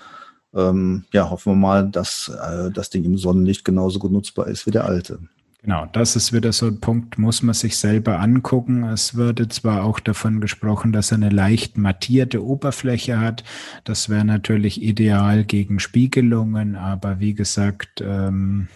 [0.54, 4.66] Ähm, ja, hoffen wir mal, dass äh, das Ding im Sonnenlicht genauso gut nutzbar ist
[4.66, 5.18] wie der alte.
[5.62, 8.84] Genau, das ist wieder so ein Punkt, muss man sich selber angucken.
[8.84, 13.42] Es würde zwar auch davon gesprochen, dass er eine leicht mattierte Oberfläche hat.
[13.82, 18.68] Das wäre natürlich ideal gegen Spiegelungen, aber wie gesagt, ähm,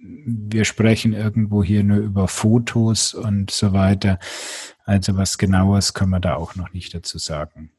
[0.00, 4.18] wir sprechen irgendwo hier nur über Fotos und so weiter.
[4.84, 7.70] Also was genaues können wir da auch noch nicht dazu sagen.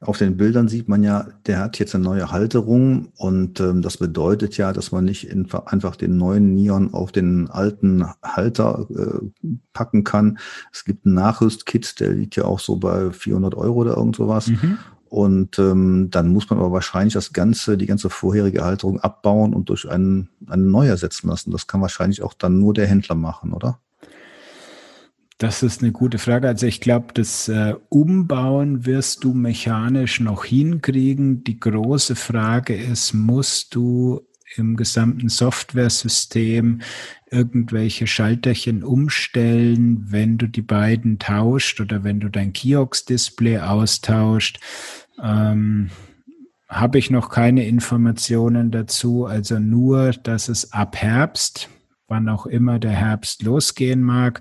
[0.00, 3.96] Auf den Bildern sieht man ja, der hat jetzt eine neue Halterung und ähm, das
[3.96, 9.46] bedeutet ja, dass man nicht in, einfach den neuen Neon auf den alten Halter äh,
[9.72, 10.38] packen kann.
[10.72, 14.48] Es gibt einen Nachrüstkit, der liegt ja auch so bei 400 Euro oder irgend sowas.
[14.48, 14.78] Mhm.
[15.14, 19.68] Und ähm, dann muss man aber wahrscheinlich das ganze, die ganze vorherige Halterung abbauen und
[19.68, 21.52] durch einen, einen neu ersetzen lassen.
[21.52, 23.78] Das kann wahrscheinlich auch dann nur der Händler machen, oder?
[25.38, 26.46] Das ist eine gute Frage.
[26.46, 31.42] Also ich glaube, das äh, Umbauen wirst du mechanisch noch hinkriegen.
[31.42, 34.20] Die große Frage ist, musst du
[34.56, 36.82] im gesamten Softwaresystem
[37.30, 44.60] irgendwelche Schalterchen umstellen, wenn du die beiden tauscht oder wenn du dein Kiox-Display austauscht.
[45.20, 45.90] Ähm,
[46.68, 51.68] Habe ich noch keine Informationen dazu, also nur, dass es ab Herbst
[52.14, 54.40] wann auch immer der Herbst losgehen mag,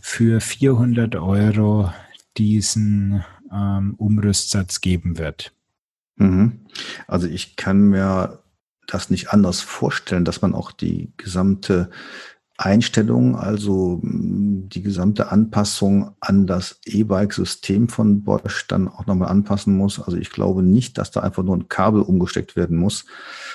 [0.00, 1.92] für 400 Euro
[2.38, 5.52] diesen ähm, Umrüstsatz geben wird.
[6.16, 6.60] Mhm.
[7.06, 8.42] Also ich kann mir
[8.86, 11.90] das nicht anders vorstellen, dass man auch die gesamte
[12.56, 19.76] Einstellung, also mm, die gesamte Anpassung an das E-Bike-System von Bosch dann auch nochmal anpassen
[19.76, 20.00] muss.
[20.00, 23.04] Also ich glaube nicht, dass da einfach nur ein Kabel umgesteckt werden muss.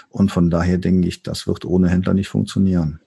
[0.10, 3.00] Und von daher denke ich, das wird ohne Händler nicht funktionieren.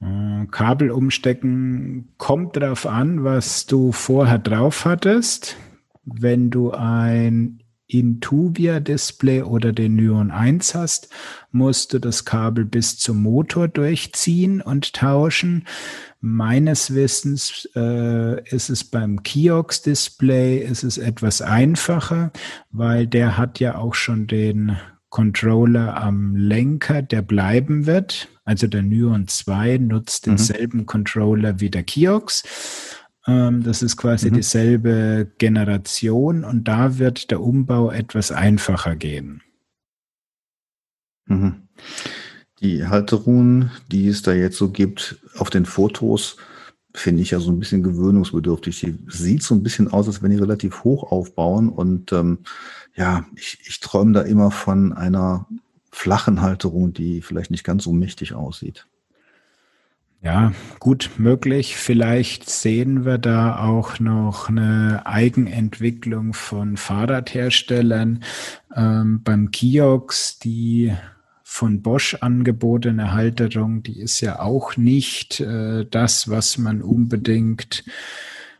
[0.00, 5.56] Äh, Kabel umstecken kommt darauf an, was du vorher drauf hattest.
[6.04, 11.08] Wenn du ein Intuvia-Display oder den Nyon 1 hast,
[11.52, 15.66] musst du das Kabel bis zum Motor durchziehen und tauschen.
[16.20, 22.32] Meines Wissens äh, ist es beim Kiox-Display etwas einfacher,
[22.70, 24.76] weil der hat ja auch schon den
[25.08, 28.28] Controller am Lenker, der bleiben wird.
[28.46, 30.30] Also der Nyon 2 nutzt mhm.
[30.36, 32.44] denselben Controller wie der Kiox.
[33.26, 34.34] Ähm, das ist quasi mhm.
[34.34, 39.42] dieselbe Generation und da wird der Umbau etwas einfacher gehen.
[41.26, 41.68] Mhm.
[42.60, 46.36] Die Halterungen, die es da jetzt so gibt, auf den Fotos,
[46.94, 48.80] finde ich ja so ein bisschen gewöhnungsbedürftig.
[48.80, 51.68] Die sieht so ein bisschen aus, als wenn die relativ hoch aufbauen.
[51.68, 52.38] Und ähm,
[52.94, 55.46] ja, ich, ich träume da immer von einer
[55.96, 58.86] flachen Halterung, die vielleicht nicht ganz so mächtig aussieht.
[60.22, 61.76] Ja, gut möglich.
[61.76, 68.24] Vielleicht sehen wir da auch noch eine Eigenentwicklung von Fahrradherstellern.
[68.74, 70.94] Ähm, beim Kiox, die
[71.42, 77.84] von Bosch angebotene Halterung, die ist ja auch nicht äh, das, was man unbedingt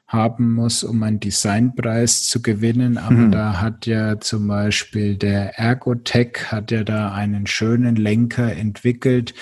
[0.08, 2.96] haben muss, um einen Designpreis zu gewinnen.
[2.96, 3.32] Aber mhm.
[3.32, 9.34] da hat ja zum Beispiel der Ergotech hat ja da einen schönen Lenker entwickelt,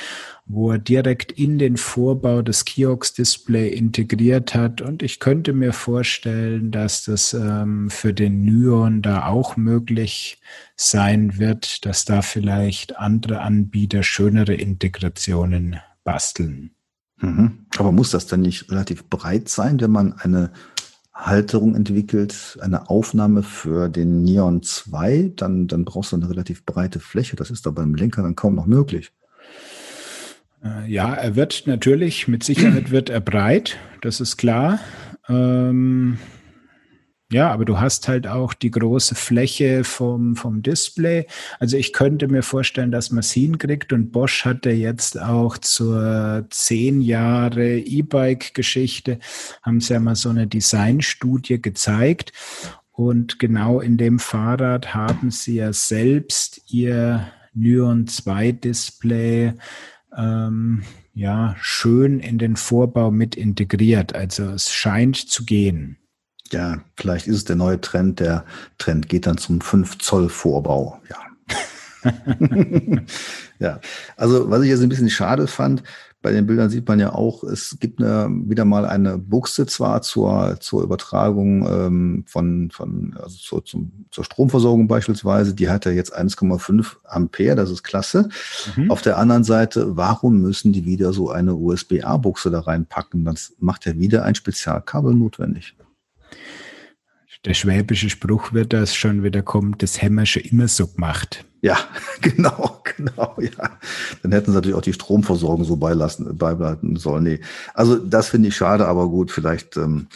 [0.47, 4.81] wo er direkt in den Vorbau des Kiox-Display integriert hat.
[4.81, 10.41] Und ich könnte mir vorstellen, dass das ähm, für den Nyon da auch möglich
[10.77, 16.75] sein wird, dass da vielleicht andere Anbieter schönere Integrationen basteln.
[17.19, 17.67] Mhm.
[17.79, 20.51] Aber muss das dann nicht relativ breit sein, wenn man eine
[21.15, 26.99] Halterung entwickelt, eine Aufnahme für den Neon 2, dann, dann brauchst du eine relativ breite
[26.99, 27.37] Fläche.
[27.37, 29.13] Das ist da beim Lenker dann kaum noch möglich.
[30.65, 34.81] Äh, ja, er wird natürlich, mit Sicherheit wird er breit, das ist klar.
[35.29, 36.19] Ähm,
[37.35, 41.27] Ja, aber du hast halt auch die große Fläche vom, vom Display.
[41.59, 46.47] Also ich könnte mir vorstellen, dass man es hinkriegt und Bosch hatte jetzt auch zur
[46.51, 49.19] zehn Jahre E-Bike-Geschichte,
[49.63, 52.33] haben sie ja mal so eine Designstudie gezeigt.
[52.93, 59.55] Und genau in dem Fahrrad haben sie ja selbst ihr Nyon 2 Display
[60.17, 64.15] ähm, ja schön in den Vorbau mit integriert.
[64.15, 65.99] Also es scheint zu gehen.
[66.55, 68.21] Ja, vielleicht ist es der neue Trend.
[68.21, 68.45] Der
[68.79, 71.01] Trend geht dann zum 5 Zoll Vorbau.
[71.11, 72.13] Ja.
[73.59, 73.81] ja,
[74.17, 75.83] also was ich jetzt ein bisschen schade fand,
[76.23, 80.01] bei den Bildern sieht man ja auch, es gibt eine, wieder mal eine Buchse zwar
[80.03, 85.91] zur, zur Übertragung ähm, von, von also zur, zum, zur Stromversorgung beispielsweise, die hat ja
[85.91, 88.29] jetzt 1,5 Ampere, das ist klasse.
[88.77, 88.93] Mhm.
[88.93, 93.25] Auf der anderen Seite, warum müssen die wieder so eine USB-A-Buchse da reinpacken?
[93.25, 95.75] Das macht ja wieder ein Spezialkabel notwendig
[97.45, 101.45] der schwäbische Spruch wird das schon wieder kommen, das wir schon immer so gemacht.
[101.61, 101.79] Ja,
[102.21, 103.79] genau, genau, ja.
[104.23, 107.25] Dann hätten sie natürlich auch die Stromversorgung so beilassen, beibehalten sollen.
[107.25, 107.41] Nee.
[107.75, 110.09] Also das finde ich schade, aber gut, vielleicht, ähm,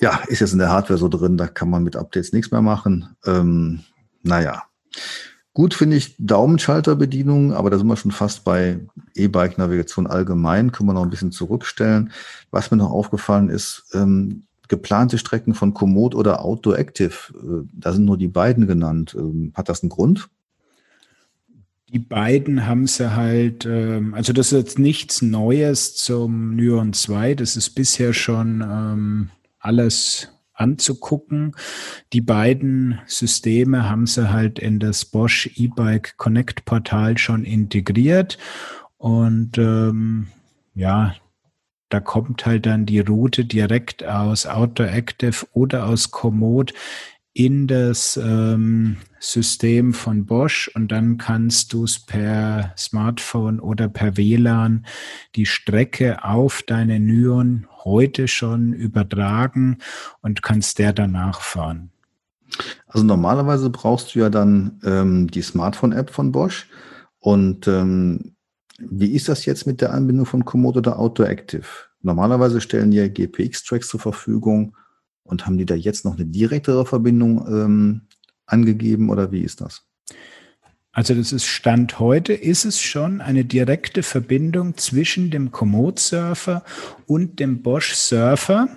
[0.00, 2.62] ja, ist jetzt in der Hardware so drin, da kann man mit Updates nichts mehr
[2.62, 3.16] machen.
[3.24, 3.80] Ähm,
[4.22, 4.64] naja.
[5.54, 8.80] Gut finde ich Daumenschalterbedienung, aber da sind wir schon fast bei
[9.14, 12.12] E-Bike-Navigation allgemein, können wir noch ein bisschen zurückstellen.
[12.50, 17.92] Was mir noch aufgefallen ist, ähm, geplante Strecken von Komoot oder Outdoor Active, äh, da
[17.92, 19.14] sind nur die beiden genannt.
[19.14, 20.30] Ähm, hat das einen Grund?
[21.88, 27.34] Die beiden haben sie halt, ähm, also das ist jetzt nichts Neues zum Nyon 2,
[27.34, 31.54] das ist bisher schon ähm, alles anzugucken.
[32.14, 38.38] Die beiden Systeme haben sie halt in das Bosch E-Bike Connect Portal schon integriert
[38.96, 40.28] und ähm,
[40.74, 41.14] ja,
[41.92, 46.72] da kommt halt dann die Route direkt aus Outdoor Active oder aus Komoot
[47.34, 54.16] in das ähm, System von Bosch und dann kannst du es per Smartphone oder per
[54.16, 54.86] WLAN
[55.36, 59.78] die Strecke auf deine Nyon heute schon übertragen
[60.22, 61.90] und kannst der danach fahren.
[62.86, 66.68] Also normalerweise brauchst du ja dann ähm, die Smartphone-App von Bosch
[67.18, 68.31] und ähm,
[68.90, 71.66] wie ist das jetzt mit der Anbindung von Komodo oder Outdoor Active?
[72.00, 74.76] Normalerweise stellen die ja GPX-Tracks zur Verfügung
[75.22, 78.00] und haben die da jetzt noch eine direktere Verbindung ähm,
[78.46, 79.86] angegeben oder wie ist das?
[80.92, 86.64] Also das ist Stand heute, ist es schon eine direkte Verbindung zwischen dem Komoot-Surfer
[87.06, 88.68] und dem Bosch-Surfer,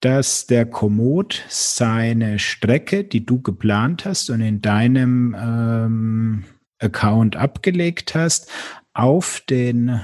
[0.00, 6.44] dass der Komoot seine Strecke, die du geplant hast und in deinem ähm,
[6.84, 8.50] Account abgelegt hast,
[8.92, 10.00] auf den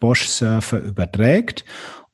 [0.00, 1.64] Bosch-Surfer überträgt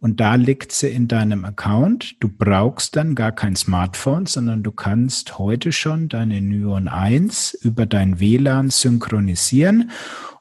[0.00, 2.16] und da liegt sie in deinem Account.
[2.20, 7.84] Du brauchst dann gar kein Smartphone, sondern du kannst heute schon deine Nyon 1 über
[7.86, 9.90] dein WLAN synchronisieren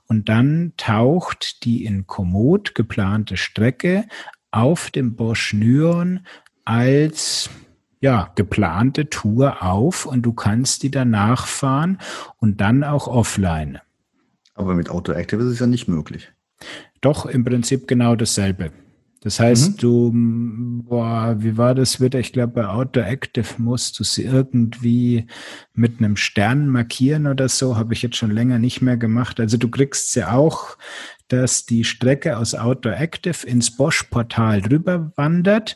[0.08, 4.06] und dann taucht die in Komoot geplante Strecke
[4.52, 6.22] auf dem Bosch Nyon
[6.66, 7.50] als
[8.00, 11.98] ja, geplante Tour auf und du kannst die danach fahren
[12.38, 13.80] und dann auch offline.
[14.54, 16.32] Aber mit Auto Active ist es ja nicht möglich.
[17.02, 18.72] Doch, im Prinzip genau dasselbe.
[19.22, 19.78] Das heißt, mhm.
[19.78, 20.12] du,
[20.88, 22.20] boah, wie war das wieder?
[22.20, 25.28] Ich glaube, bei Outdoor Active musst du sie irgendwie
[25.74, 27.76] mit einem Stern markieren oder so.
[27.76, 29.40] Habe ich jetzt schon länger nicht mehr gemacht.
[29.40, 30.78] Also du kriegst sie auch,
[31.28, 35.76] dass die Strecke aus Outdoor Active ins Bosch-Portal drüber wandert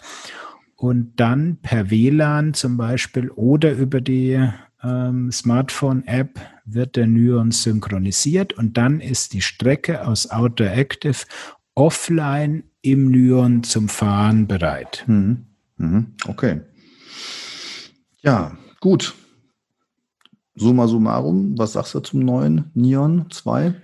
[0.82, 4.50] und dann per WLAN zum Beispiel oder über die
[4.82, 11.26] ähm, Smartphone-App wird der Nyon synchronisiert und dann ist die Strecke aus Outdoor Active
[11.76, 15.04] offline im Nyon zum Fahren bereit.
[15.06, 15.46] Mhm.
[15.78, 16.16] Mhm.
[16.28, 16.62] Okay.
[18.24, 19.14] Ja, gut.
[20.56, 23.76] Summa summarum, was sagst du zum neuen Neon 2?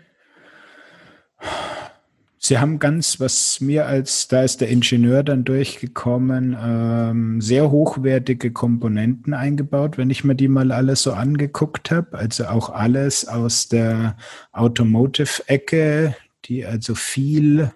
[2.48, 8.54] Sie haben ganz, was mir als, da ist der Ingenieur dann durchgekommen, ähm, sehr hochwertige
[8.54, 12.18] Komponenten eingebaut, wenn ich mir die mal alles so angeguckt habe.
[12.18, 14.16] Also auch alles aus der
[14.54, 17.72] Automotive-Ecke, die also viel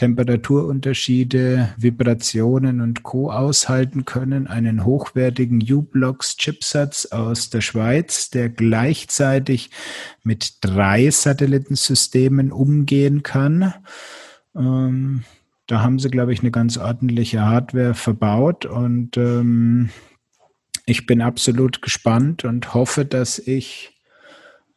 [0.00, 3.30] Temperaturunterschiede, Vibrationen und Co.
[3.30, 9.68] aushalten können, einen hochwertigen U-Blocks-Chipsatz aus der Schweiz, der gleichzeitig
[10.22, 13.74] mit drei Satellitensystemen umgehen kann.
[14.56, 15.24] Ähm,
[15.66, 19.90] da haben sie, glaube ich, eine ganz ordentliche Hardware verbaut und ähm,
[20.86, 24.00] ich bin absolut gespannt und hoffe, dass ich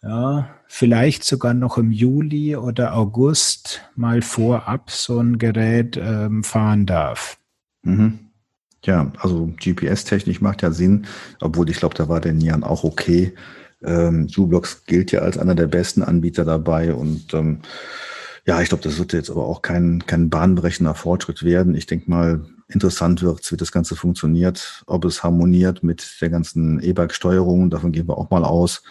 [0.02, 6.88] ja, vielleicht sogar noch im Juli oder August mal vorab so ein Gerät ähm, fahren
[6.88, 7.38] darf.
[7.84, 8.32] Mhm.
[8.84, 11.06] Ja, also GPS-Technik macht ja Sinn,
[11.40, 13.36] obwohl ich glaube, da war der Nian auch okay.
[13.84, 17.60] Ähm, Ublox gilt ja als einer der besten Anbieter dabei und ähm,
[18.48, 21.76] ja, ich glaube, das wird jetzt aber auch kein, kein bahnbrechender Fortschritt werden.
[21.76, 26.80] Ich denke mal, interessant wird, wie das Ganze funktioniert, ob es harmoniert mit der ganzen
[26.82, 28.82] E-Bike-Steuerung, davon gehen wir auch mal aus.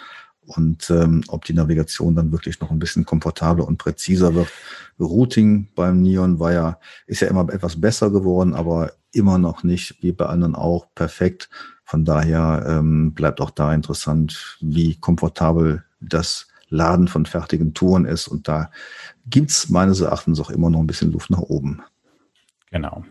[0.46, 4.48] Und ähm, ob die Navigation dann wirklich noch ein bisschen komfortabler und präziser wird.
[4.98, 10.02] Routing beim Neon war ja, ist ja immer etwas besser geworden, aber immer noch nicht,
[10.02, 11.48] wie bei anderen auch, perfekt.
[11.84, 18.26] Von daher ähm, bleibt auch da interessant, wie komfortabel das Laden von fertigen Touren ist.
[18.28, 18.70] Und da
[19.26, 21.82] gibt's meines Erachtens auch immer noch ein bisschen Luft nach oben.
[22.70, 23.04] Genau.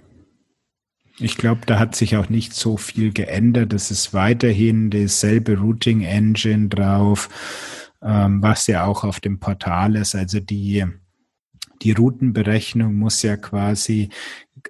[1.22, 3.74] Ich glaube, da hat sich auch nicht so viel geändert.
[3.74, 7.30] Es ist weiterhin dieselbe Routing Engine drauf,
[8.02, 10.16] ähm, was ja auch auf dem Portal ist.
[10.16, 10.86] Also die,
[11.84, 14.10] die Routenberechnung muss ja quasi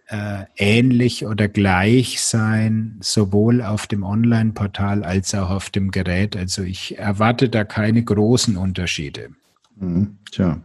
[0.08, 6.36] äh, ähnlich oder gleich sein, sowohl auf dem Online-Portal als auch auf dem Gerät.
[6.36, 9.30] Also ich erwarte da keine großen Unterschiede.
[9.78, 10.62] Mhm, tja.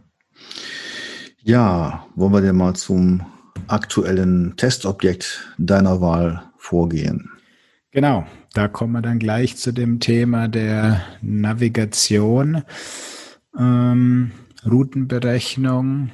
[1.41, 3.25] Ja, wollen wir denn mal zum
[3.67, 7.29] aktuellen Testobjekt deiner Wahl vorgehen?
[7.91, 12.63] Genau, da kommen wir dann gleich zu dem Thema der Navigation,
[13.57, 14.31] ähm,
[14.65, 16.11] Routenberechnung,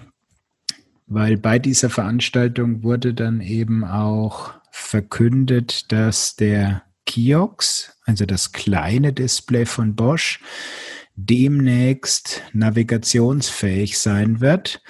[1.08, 9.14] weil bei dieser Veranstaltung wurde dann eben auch verkündet, dass der Kiox, also das kleine
[9.14, 10.40] Display von Bosch,
[11.16, 14.82] demnächst navigationsfähig sein wird.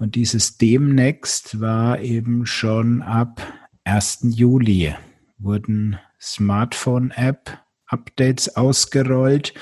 [0.00, 3.46] Und dieses demnächst war eben schon ab
[3.84, 4.20] 1.
[4.30, 4.94] Juli
[5.36, 9.52] wurden Smartphone-App-Updates ausgerollt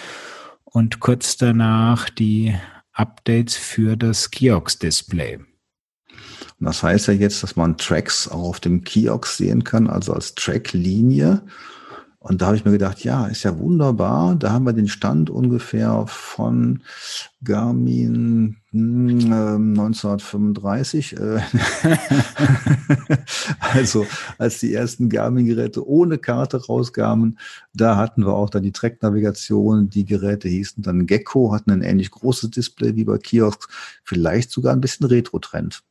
[0.63, 2.55] und kurz danach die
[2.93, 5.41] Updates für das Kiox-Display.
[6.61, 10.37] Das heißt ja jetzt, dass man Tracks auch auf dem Kiosk sehen kann, also als
[10.37, 11.43] Tracklinie.
[12.29, 14.35] Und da habe ich mir gedacht, ja, ist ja wunderbar.
[14.35, 16.83] Da haben wir den Stand ungefähr von
[17.43, 21.17] Garmin hm, äh, 1935.
[21.19, 21.41] Äh,
[23.59, 24.07] also
[24.37, 27.39] als die ersten Garmin-Geräte ohne Karte rauskamen,
[27.73, 29.89] da hatten wir auch dann die Track-Navigation.
[29.89, 33.69] Die Geräte hießen dann Gecko, hatten ein ähnlich großes Display wie bei Kiosks,
[34.05, 35.83] vielleicht sogar ein bisschen Retro-Trend.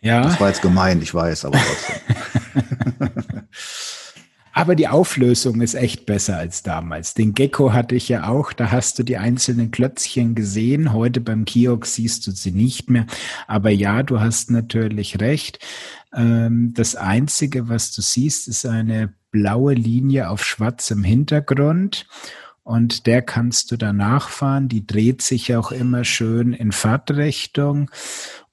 [0.00, 0.22] Ja.
[0.22, 3.10] Das war jetzt gemein, ich weiß, aber trotzdem.
[4.56, 7.12] Aber die Auflösung ist echt besser als damals.
[7.12, 10.94] Den Gecko hatte ich ja auch, da hast du die einzelnen Klötzchen gesehen.
[10.94, 13.04] Heute beim Kiosk siehst du sie nicht mehr.
[13.46, 15.58] Aber ja, du hast natürlich recht.
[16.14, 22.06] Ähm, das Einzige, was du siehst, ist eine blaue Linie auf schwarzem Hintergrund
[22.62, 24.70] und der kannst du danach fahren.
[24.70, 27.90] Die dreht sich auch immer schön in Fahrtrichtung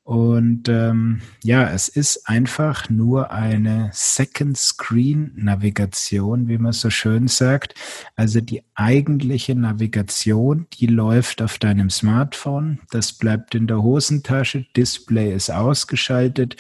[0.04, 7.30] und ähm, ja, es ist einfach nur eine Second Screen Navigation, wie man so schön
[7.30, 7.76] sagt.
[8.18, 12.80] Also die eigentliche Navigation, die läuft auf deinem Smartphone.
[12.91, 14.66] Das bleibt in der Hosentasche.
[14.76, 16.58] Display ist ausgeschaltet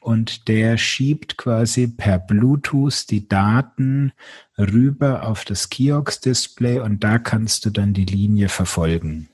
[0.00, 4.12] und der schiebt quasi per Bluetooth die Daten
[4.56, 9.28] rüber auf das Kiosk-Display und da kannst du dann die Linie verfolgen.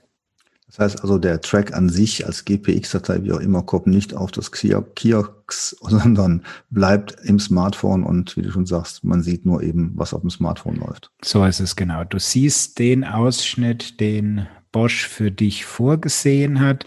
[0.77, 4.33] Das heißt also, der Track an sich als GPX-Datei, wie auch immer, kommt nicht auf
[4.33, 5.31] das Kiosk,
[5.81, 10.23] sondern bleibt im Smartphone und wie du schon sagst, man sieht nur eben, was auf
[10.23, 11.13] dem Smartphone läuft.
[11.23, 12.03] So ist es genau.
[12.03, 16.85] Du siehst den Ausschnitt, den Bosch für dich vorgesehen hat.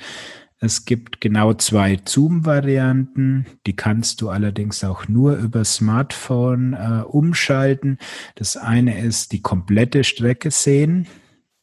[0.60, 3.46] Es gibt genau zwei Zoom-Varianten.
[3.68, 8.00] Die kannst du allerdings auch nur über Smartphone äh, umschalten.
[8.36, 11.08] Das eine ist die komplette Strecke sehen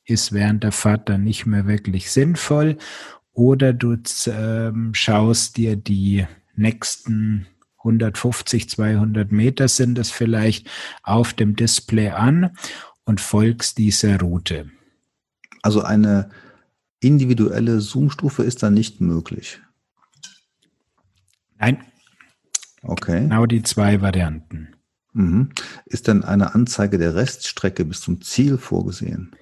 [0.05, 2.77] ist während der Fahrt dann nicht mehr wirklich sinnvoll.
[3.33, 3.97] Oder du
[4.27, 7.47] ähm, schaust dir die nächsten
[7.79, 10.69] 150, 200 Meter sind es vielleicht
[11.03, 12.57] auf dem Display an
[13.05, 14.71] und folgst dieser Route.
[15.63, 16.31] Also eine
[17.01, 19.61] individuelle Zoom-Stufe ist da nicht möglich.
[21.59, 21.79] Nein.
[22.83, 23.21] Okay.
[23.21, 24.75] Genau die zwei Varianten.
[25.13, 25.51] Mhm.
[25.87, 29.35] Ist dann eine Anzeige der Reststrecke bis zum Ziel vorgesehen?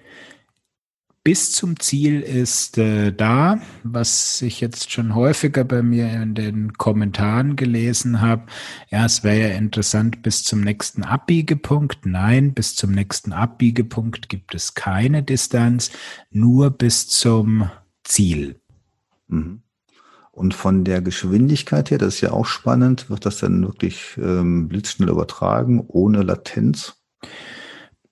[1.24, 6.72] Bis zum Ziel ist äh, da, was ich jetzt schon häufiger bei mir in den
[6.72, 8.46] Kommentaren gelesen habe.
[8.90, 12.06] Ja, es wäre ja interessant bis zum nächsten Abbiegepunkt.
[12.06, 15.92] Nein, bis zum nächsten Abbiegepunkt gibt es keine Distanz,
[16.30, 17.70] nur bis zum
[18.02, 18.60] Ziel.
[19.28, 19.62] Mhm.
[20.32, 24.66] Und von der Geschwindigkeit her, das ist ja auch spannend, wird das dann wirklich ähm,
[24.66, 26.94] blitzschnell übertragen, ohne Latenz?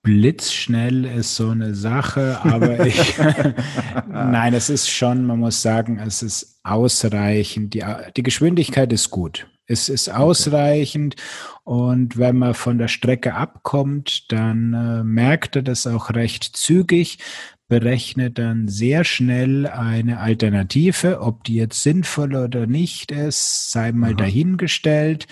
[0.03, 3.17] Blitzschnell ist so eine Sache, aber ich,
[4.07, 7.73] nein, es ist schon, man muss sagen, es ist ausreichend.
[7.73, 7.83] Die,
[8.15, 9.47] die Geschwindigkeit ist gut.
[9.67, 11.15] Es ist ausreichend.
[11.63, 17.19] Und wenn man von der Strecke abkommt, dann äh, merkt er das auch recht zügig,
[17.67, 21.21] berechnet dann sehr schnell eine Alternative.
[21.21, 24.17] Ob die jetzt sinnvoll oder nicht ist, sei mal Aha.
[24.17, 25.27] dahingestellt.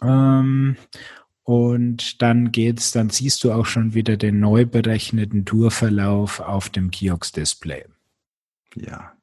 [0.00, 0.76] Ähm,
[1.48, 6.90] und dann geht's, dann siehst du auch schon wieder den neu berechneten Tourverlauf auf dem
[6.90, 7.86] Kiox-Display.
[8.74, 9.14] Ja.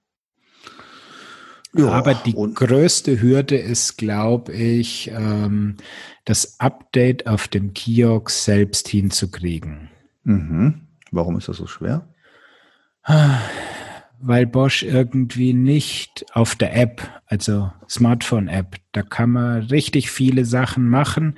[1.76, 1.88] ja.
[1.88, 5.76] Aber die größte Hürde ist, glaube ich, ähm,
[6.24, 9.92] das Update auf dem Kiosk selbst hinzukriegen.
[10.24, 10.88] Mhm.
[11.12, 12.08] Warum ist das so schwer?
[14.20, 20.90] Weil Bosch irgendwie nicht auf der App, also Smartphone-App, da kann man richtig viele Sachen
[20.90, 21.36] machen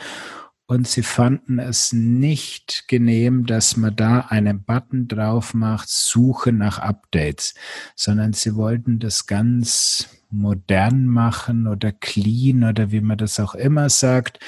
[0.68, 6.80] und sie fanden es nicht genehm, dass man da einen Button drauf macht, Suche nach
[6.80, 7.55] Updates,
[7.95, 13.89] sondern sie wollten das ganz modern machen oder clean oder wie man das auch immer
[13.89, 14.39] sagt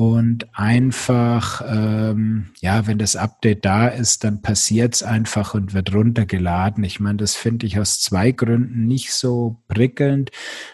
[0.00, 5.94] und einfach, ähm, ja, wenn das Update da ist, dann passiert es einfach und wird
[5.94, 6.82] runtergeladen.
[6.84, 10.30] Ich meine, das finde ich aus zwei Gründen nicht so prickelnd.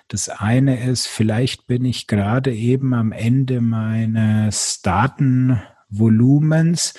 [0.07, 6.95] Das eine ist, vielleicht bin ich gerade eben am Ende meines Datenvolumens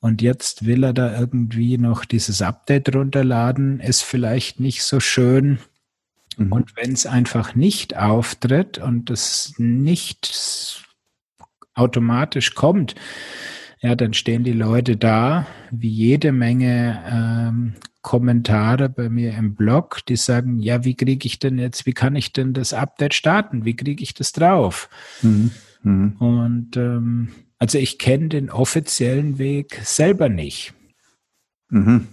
[0.00, 5.60] und jetzt will er da irgendwie noch dieses Update runterladen, ist vielleicht nicht so schön.
[6.36, 6.52] Mhm.
[6.52, 10.26] Und wenn es einfach nicht auftritt und es nicht
[11.74, 12.94] automatisch kommt,
[13.80, 20.00] ja, dann stehen die Leute da, wie jede Menge ähm, Kommentare bei mir im Blog,
[20.08, 23.64] die sagen, ja, wie kriege ich denn jetzt, wie kann ich denn das Update starten?
[23.64, 24.88] Wie kriege ich das drauf?
[25.22, 25.50] Mhm.
[25.82, 26.16] Mhm.
[26.18, 30.74] Und ähm, also ich kenne den offiziellen Weg selber nicht.
[31.70, 32.08] Mhm.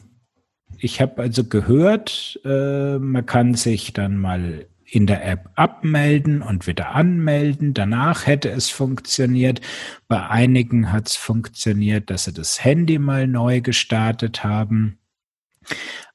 [0.77, 6.67] Ich habe also gehört, äh, man kann sich dann mal in der App abmelden und
[6.67, 7.73] wieder anmelden.
[7.73, 9.61] Danach hätte es funktioniert.
[10.09, 14.99] Bei einigen hat es funktioniert, dass sie das Handy mal neu gestartet haben.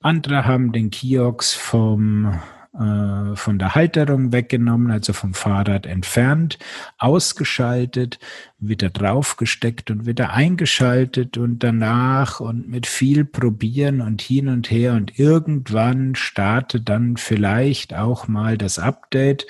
[0.00, 2.38] Andere haben den Kiosk vom
[2.78, 6.58] äh, von der Halterung weggenommen, also vom Fahrrad entfernt,
[6.98, 8.18] ausgeschaltet,
[8.58, 14.94] wieder draufgesteckt und wieder eingeschaltet und danach und mit viel probieren und hin und her
[14.94, 19.46] und irgendwann startet dann vielleicht auch mal das Update.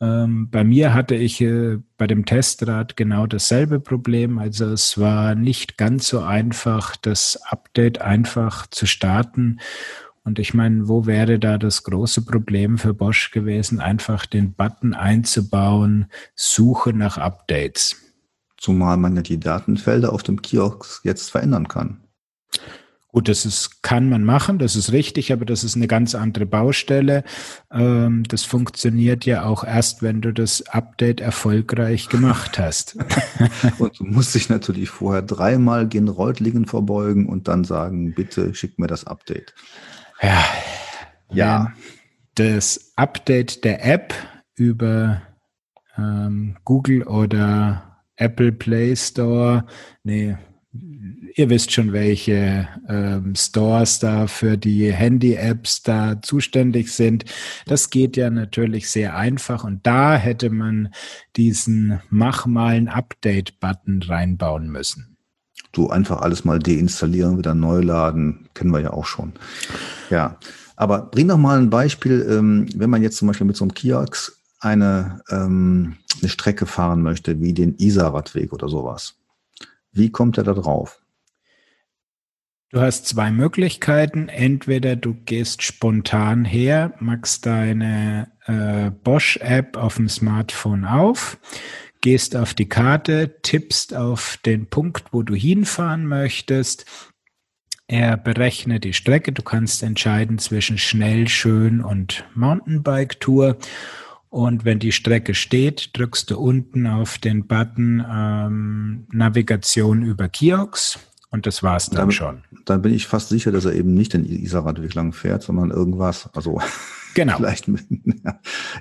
[0.00, 4.38] Ähm, bei mir hatte ich äh, bei dem Testrad genau dasselbe Problem.
[4.38, 9.58] Also es war nicht ganz so einfach, das Update einfach zu starten.
[10.28, 14.92] Und ich meine, wo wäre da das große Problem für Bosch gewesen, einfach den Button
[14.92, 17.96] einzubauen, Suche nach Updates?
[18.58, 22.02] Zumal man ja die Datenfelder auf dem Kiosk jetzt verändern kann.
[23.10, 26.44] Gut, das ist, kann man machen, das ist richtig, aber das ist eine ganz andere
[26.44, 27.24] Baustelle.
[27.72, 32.98] Ähm, das funktioniert ja auch erst, wenn du das Update erfolgreich gemacht hast.
[33.78, 38.78] und du musst dich natürlich vorher dreimal gen Reutlingen verbeugen und dann sagen, bitte schick
[38.78, 39.54] mir das Update.
[40.22, 40.44] Ja.
[41.30, 41.72] Ja.
[42.34, 44.14] Das Update der App
[44.54, 45.22] über
[45.96, 49.66] ähm, Google oder Apple Play Store,
[50.02, 50.36] nee,
[51.34, 57.24] ihr wisst schon, welche ähm, Stores da für die Handy-Apps da zuständig sind.
[57.66, 60.92] Das geht ja natürlich sehr einfach und da hätte man
[61.36, 65.17] diesen Mach mal ein Update-Button reinbauen müssen.
[65.72, 69.32] Du einfach alles mal deinstallieren, wieder neu laden, kennen wir ja auch schon.
[70.10, 70.38] Ja,
[70.76, 73.74] aber bring doch mal ein Beispiel, ähm, wenn man jetzt zum Beispiel mit so einem
[73.74, 79.14] Kiosk eine, ähm, eine Strecke fahren möchte, wie den Isarradweg oder sowas.
[79.92, 81.00] Wie kommt er da drauf?
[82.70, 84.28] Du hast zwei Möglichkeiten.
[84.28, 91.38] Entweder du gehst spontan her, machst deine äh, Bosch-App auf dem Smartphone auf,
[92.08, 96.86] gehst auf die Karte, tippst auf den Punkt, wo du hinfahren möchtest.
[97.86, 99.30] Er berechnet die Strecke.
[99.30, 103.58] Du kannst entscheiden zwischen schnell, schön und Mountainbike-Tour.
[104.30, 110.98] Und wenn die Strecke steht, drückst du unten auf den Button ähm, Navigation über Kiox
[111.28, 112.42] und das war's dann Damit, schon.
[112.64, 116.30] Dann bin ich fast sicher, dass er eben nicht den Isarradweg lang fährt, sondern irgendwas.
[116.34, 116.58] Also
[117.12, 117.36] genau.
[117.36, 117.84] vielleicht mit,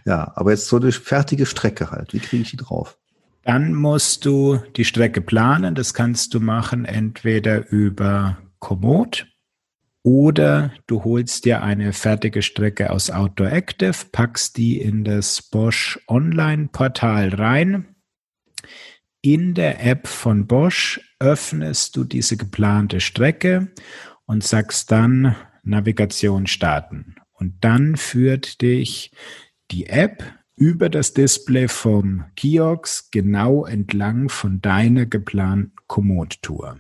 [0.06, 2.14] ja, aber jetzt so eine fertige Strecke halt.
[2.14, 2.98] Wie kriege ich die drauf?
[3.48, 5.74] Dann musst du die Strecke planen.
[5.74, 9.26] Das kannst du machen entweder über Komoot
[10.04, 15.98] oder du holst dir eine fertige Strecke aus Outdoor Active, packst die in das Bosch
[16.10, 17.96] Online Portal rein.
[19.22, 23.72] In der App von Bosch öffnest du diese geplante Strecke
[24.26, 27.16] und sagst dann Navigation starten.
[27.32, 29.14] Und dann führt dich
[29.72, 36.80] die App über das Display vom Kiosk genau entlang von deiner geplanten Komoot-Tour.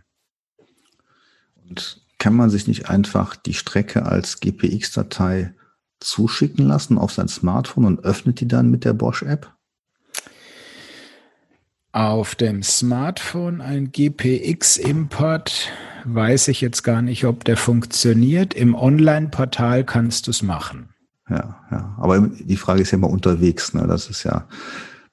[1.69, 5.53] Und kann man sich nicht einfach die Strecke als GPX-Datei
[5.99, 9.53] zuschicken lassen auf sein Smartphone und öffnet die dann mit der Bosch-App?
[11.91, 15.71] Auf dem Smartphone ein GPX-Import
[16.05, 18.55] weiß ich jetzt gar nicht, ob der funktioniert.
[18.55, 20.89] Im Online-Portal kannst du es machen.
[21.29, 21.95] Ja, ja.
[21.97, 23.73] Aber die Frage ist ja immer unterwegs.
[23.73, 23.85] Ne?
[23.87, 24.47] Das ist ja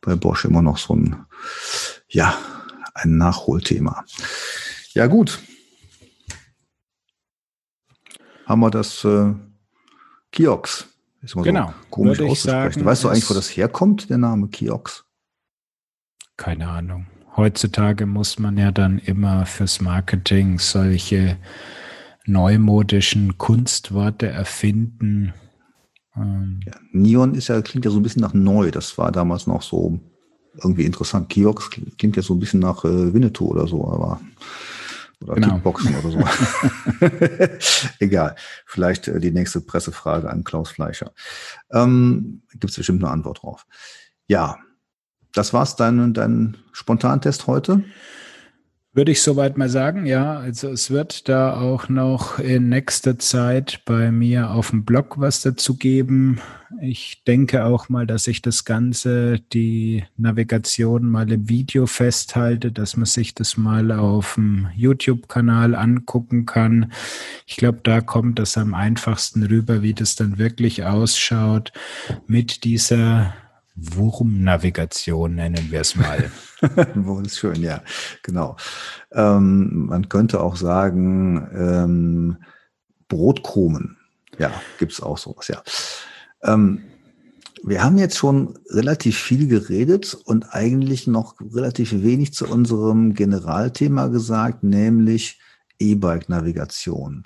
[0.01, 1.17] bei Bosch immer noch so ein,
[2.09, 2.37] ja,
[2.95, 4.05] ein Nachholthema.
[4.93, 5.41] Ja, gut.
[8.47, 9.33] Haben wir das äh,
[10.31, 10.87] Kiox.
[11.23, 11.69] Ist immer genau.
[11.69, 12.73] so komisch auszusprechen.
[12.73, 15.05] Sagen, weißt du eigentlich, wo das herkommt, der Name Kiox?
[16.37, 17.07] Keine Ahnung.
[17.37, 21.39] Heutzutage muss man ja dann immer fürs Marketing solche
[22.27, 25.33] neumodischen Kunstworte erfinden.
[26.17, 28.71] Ähm ja, Neon ist ja, klingt ja so ein bisschen nach neu.
[28.71, 29.99] Das war damals noch so
[30.63, 31.29] irgendwie interessant.
[31.29, 34.21] Kiox klingt ja so ein bisschen nach äh, Winnetou oder so, aber
[35.21, 35.55] oder genau.
[35.55, 37.89] Kickboxen oder so.
[37.99, 38.37] Egal.
[38.67, 41.13] Vielleicht äh, die nächste Pressefrage an Klaus Fleischer.
[41.73, 43.67] Ähm, Gibt es bestimmt eine Antwort drauf.
[44.27, 44.59] Ja,
[45.33, 47.85] das war's dein, dein Spontantest heute?
[48.97, 50.39] Würde ich soweit mal sagen, ja.
[50.39, 55.43] Also es wird da auch noch in nächster Zeit bei mir auf dem Blog was
[55.43, 56.41] dazu geben.
[56.81, 62.97] Ich denke auch mal, dass ich das Ganze, die Navigation mal im Video festhalte, dass
[62.97, 66.93] man sich das mal auf dem YouTube-Kanal angucken kann.
[67.47, 71.73] Ich glaube, da kommt das am einfachsten rüber, wie das dann wirklich ausschaut
[72.29, 73.35] mit dieser
[73.77, 76.31] Wurmnavigation nennen wir es mal.
[76.95, 77.83] Wurm ist schön, ja,
[78.23, 78.57] genau.
[79.13, 82.37] Ähm, man könnte auch sagen, ähm,
[83.09, 83.97] Brotkrumen.
[84.39, 85.63] Ja, gibt es auch sowas, ja.
[86.43, 86.83] Ähm,
[87.63, 94.09] wir haben jetzt schon relativ viel geredet und eigentlich noch relativ wenig zu unserem Generalthema
[94.09, 95.41] gesagt, nämlich
[95.79, 97.25] E-Bike-Navigation.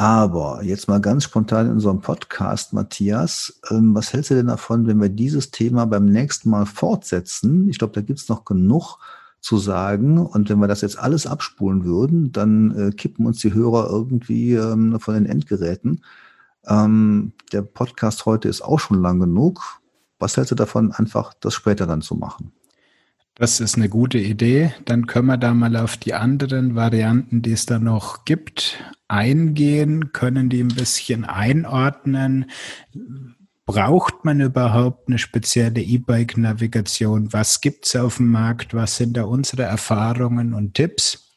[0.00, 4.86] Aber jetzt mal ganz spontan in unserem Podcast, Matthias, ähm, was hältst du denn davon,
[4.86, 7.68] wenn wir dieses Thema beim nächsten Mal fortsetzen?
[7.68, 8.98] Ich glaube, da gibt's noch genug
[9.40, 10.24] zu sagen.
[10.24, 14.54] Und wenn wir das jetzt alles abspulen würden, dann äh, kippen uns die Hörer irgendwie
[14.54, 16.04] ähm, von den Endgeräten.
[16.68, 19.80] Ähm, der Podcast heute ist auch schon lang genug.
[20.20, 22.52] Was hältst du davon, einfach das später dann zu machen?
[23.38, 24.74] Das ist eine gute Idee.
[24.84, 30.12] Dann können wir da mal auf die anderen Varianten, die es da noch gibt, eingehen,
[30.12, 32.50] können die ein bisschen einordnen.
[33.64, 37.32] Braucht man überhaupt eine spezielle E-Bike-Navigation?
[37.32, 38.74] Was gibt's auf dem Markt?
[38.74, 41.36] Was sind da unsere Erfahrungen und Tipps?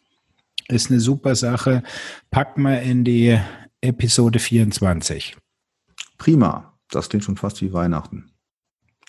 [0.70, 1.84] Ist eine super Sache.
[2.32, 3.40] Packen wir in die
[3.82, 5.38] Episode 24.
[6.18, 6.74] Prima.
[6.90, 8.32] Das klingt schon fast wie Weihnachten.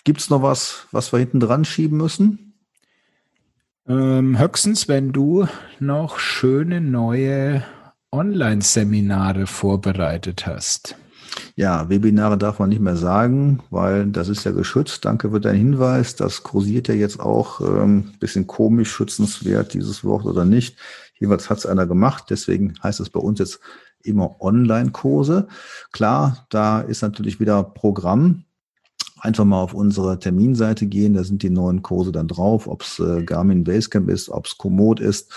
[0.03, 2.52] Gibt's noch was, was wir hinten dran schieben müssen?
[3.85, 5.45] Ähm, höchstens, wenn du
[5.79, 7.63] noch schöne neue
[8.13, 10.95] Online-Seminare vorbereitet hast.
[11.55, 15.03] Ja, Webinare darf man nicht mehr sagen, weil das ist ja geschützt.
[15.03, 16.15] Danke für deinen Hinweis.
[16.15, 20.77] Das kursiert ja jetzt auch ähm, bisschen komisch, schützenswert, dieses Wort oder nicht.
[21.19, 22.25] Jeweils hat es einer gemacht.
[22.29, 23.59] Deswegen heißt es bei uns jetzt
[24.01, 25.47] immer Online-Kurse.
[25.91, 28.45] Klar, da ist natürlich wieder Programm
[29.23, 32.99] einfach mal auf unsere Terminseite gehen, da sind die neuen Kurse dann drauf, ob es
[32.99, 35.31] äh, Garmin Basecamp ist, ob es Komoot ist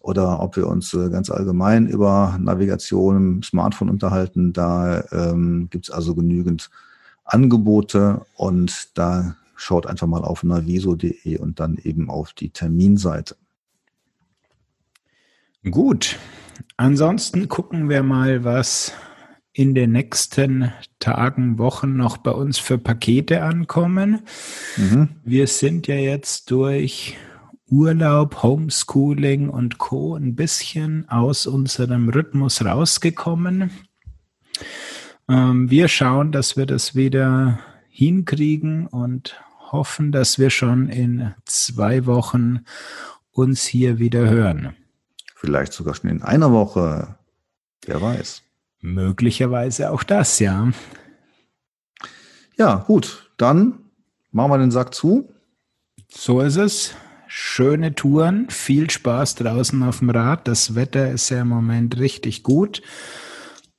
[0.00, 4.54] oder ob wir uns äh, ganz allgemein über Navigation im Smartphone unterhalten.
[4.54, 6.70] Da ähm, gibt es also genügend
[7.24, 13.36] Angebote und da schaut einfach mal auf naviso.de und dann eben auf die Terminseite.
[15.70, 16.18] Gut.
[16.78, 18.92] Ansonsten gucken wir mal, was
[19.56, 24.20] in den nächsten Tagen, Wochen noch bei uns für Pakete ankommen.
[24.76, 25.08] Mhm.
[25.24, 27.16] Wir sind ja jetzt durch
[27.70, 30.14] Urlaub, Homeschooling und Co.
[30.14, 33.70] ein bisschen aus unserem Rhythmus rausgekommen.
[35.26, 39.40] Ähm, wir schauen, dass wir das wieder hinkriegen und
[39.72, 42.60] hoffen, dass wir schon in zwei Wochen
[43.30, 44.76] uns hier wieder hören.
[45.34, 47.16] Vielleicht sogar schon in einer Woche.
[47.86, 48.42] Wer weiß.
[48.80, 50.70] Möglicherweise auch das, ja.
[52.56, 53.30] Ja, gut.
[53.36, 53.80] Dann
[54.30, 55.32] machen wir den Sack zu.
[56.08, 56.94] So ist es.
[57.28, 60.46] Schöne Touren, viel Spaß draußen auf dem Rad.
[60.46, 62.82] Das Wetter ist ja im Moment richtig gut.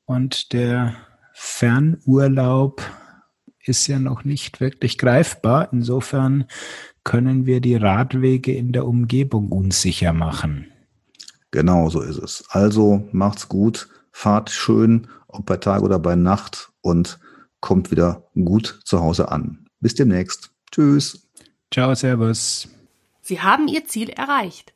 [0.05, 0.95] Und der
[1.33, 2.81] Fernurlaub
[3.63, 5.69] ist ja noch nicht wirklich greifbar.
[5.71, 6.45] Insofern
[7.03, 10.67] können wir die Radwege in der Umgebung unsicher machen.
[11.51, 12.43] Genau so ist es.
[12.49, 13.87] Also macht's gut
[14.17, 17.19] fahrt schön, ob bei Tag oder bei Nacht und
[17.59, 19.67] kommt wieder gut zu Hause an.
[19.79, 20.49] Bis demnächst.
[20.71, 21.29] Tschüss.
[21.71, 22.67] Ciao, Servus.
[23.21, 24.73] Sie haben Ihr Ziel erreicht.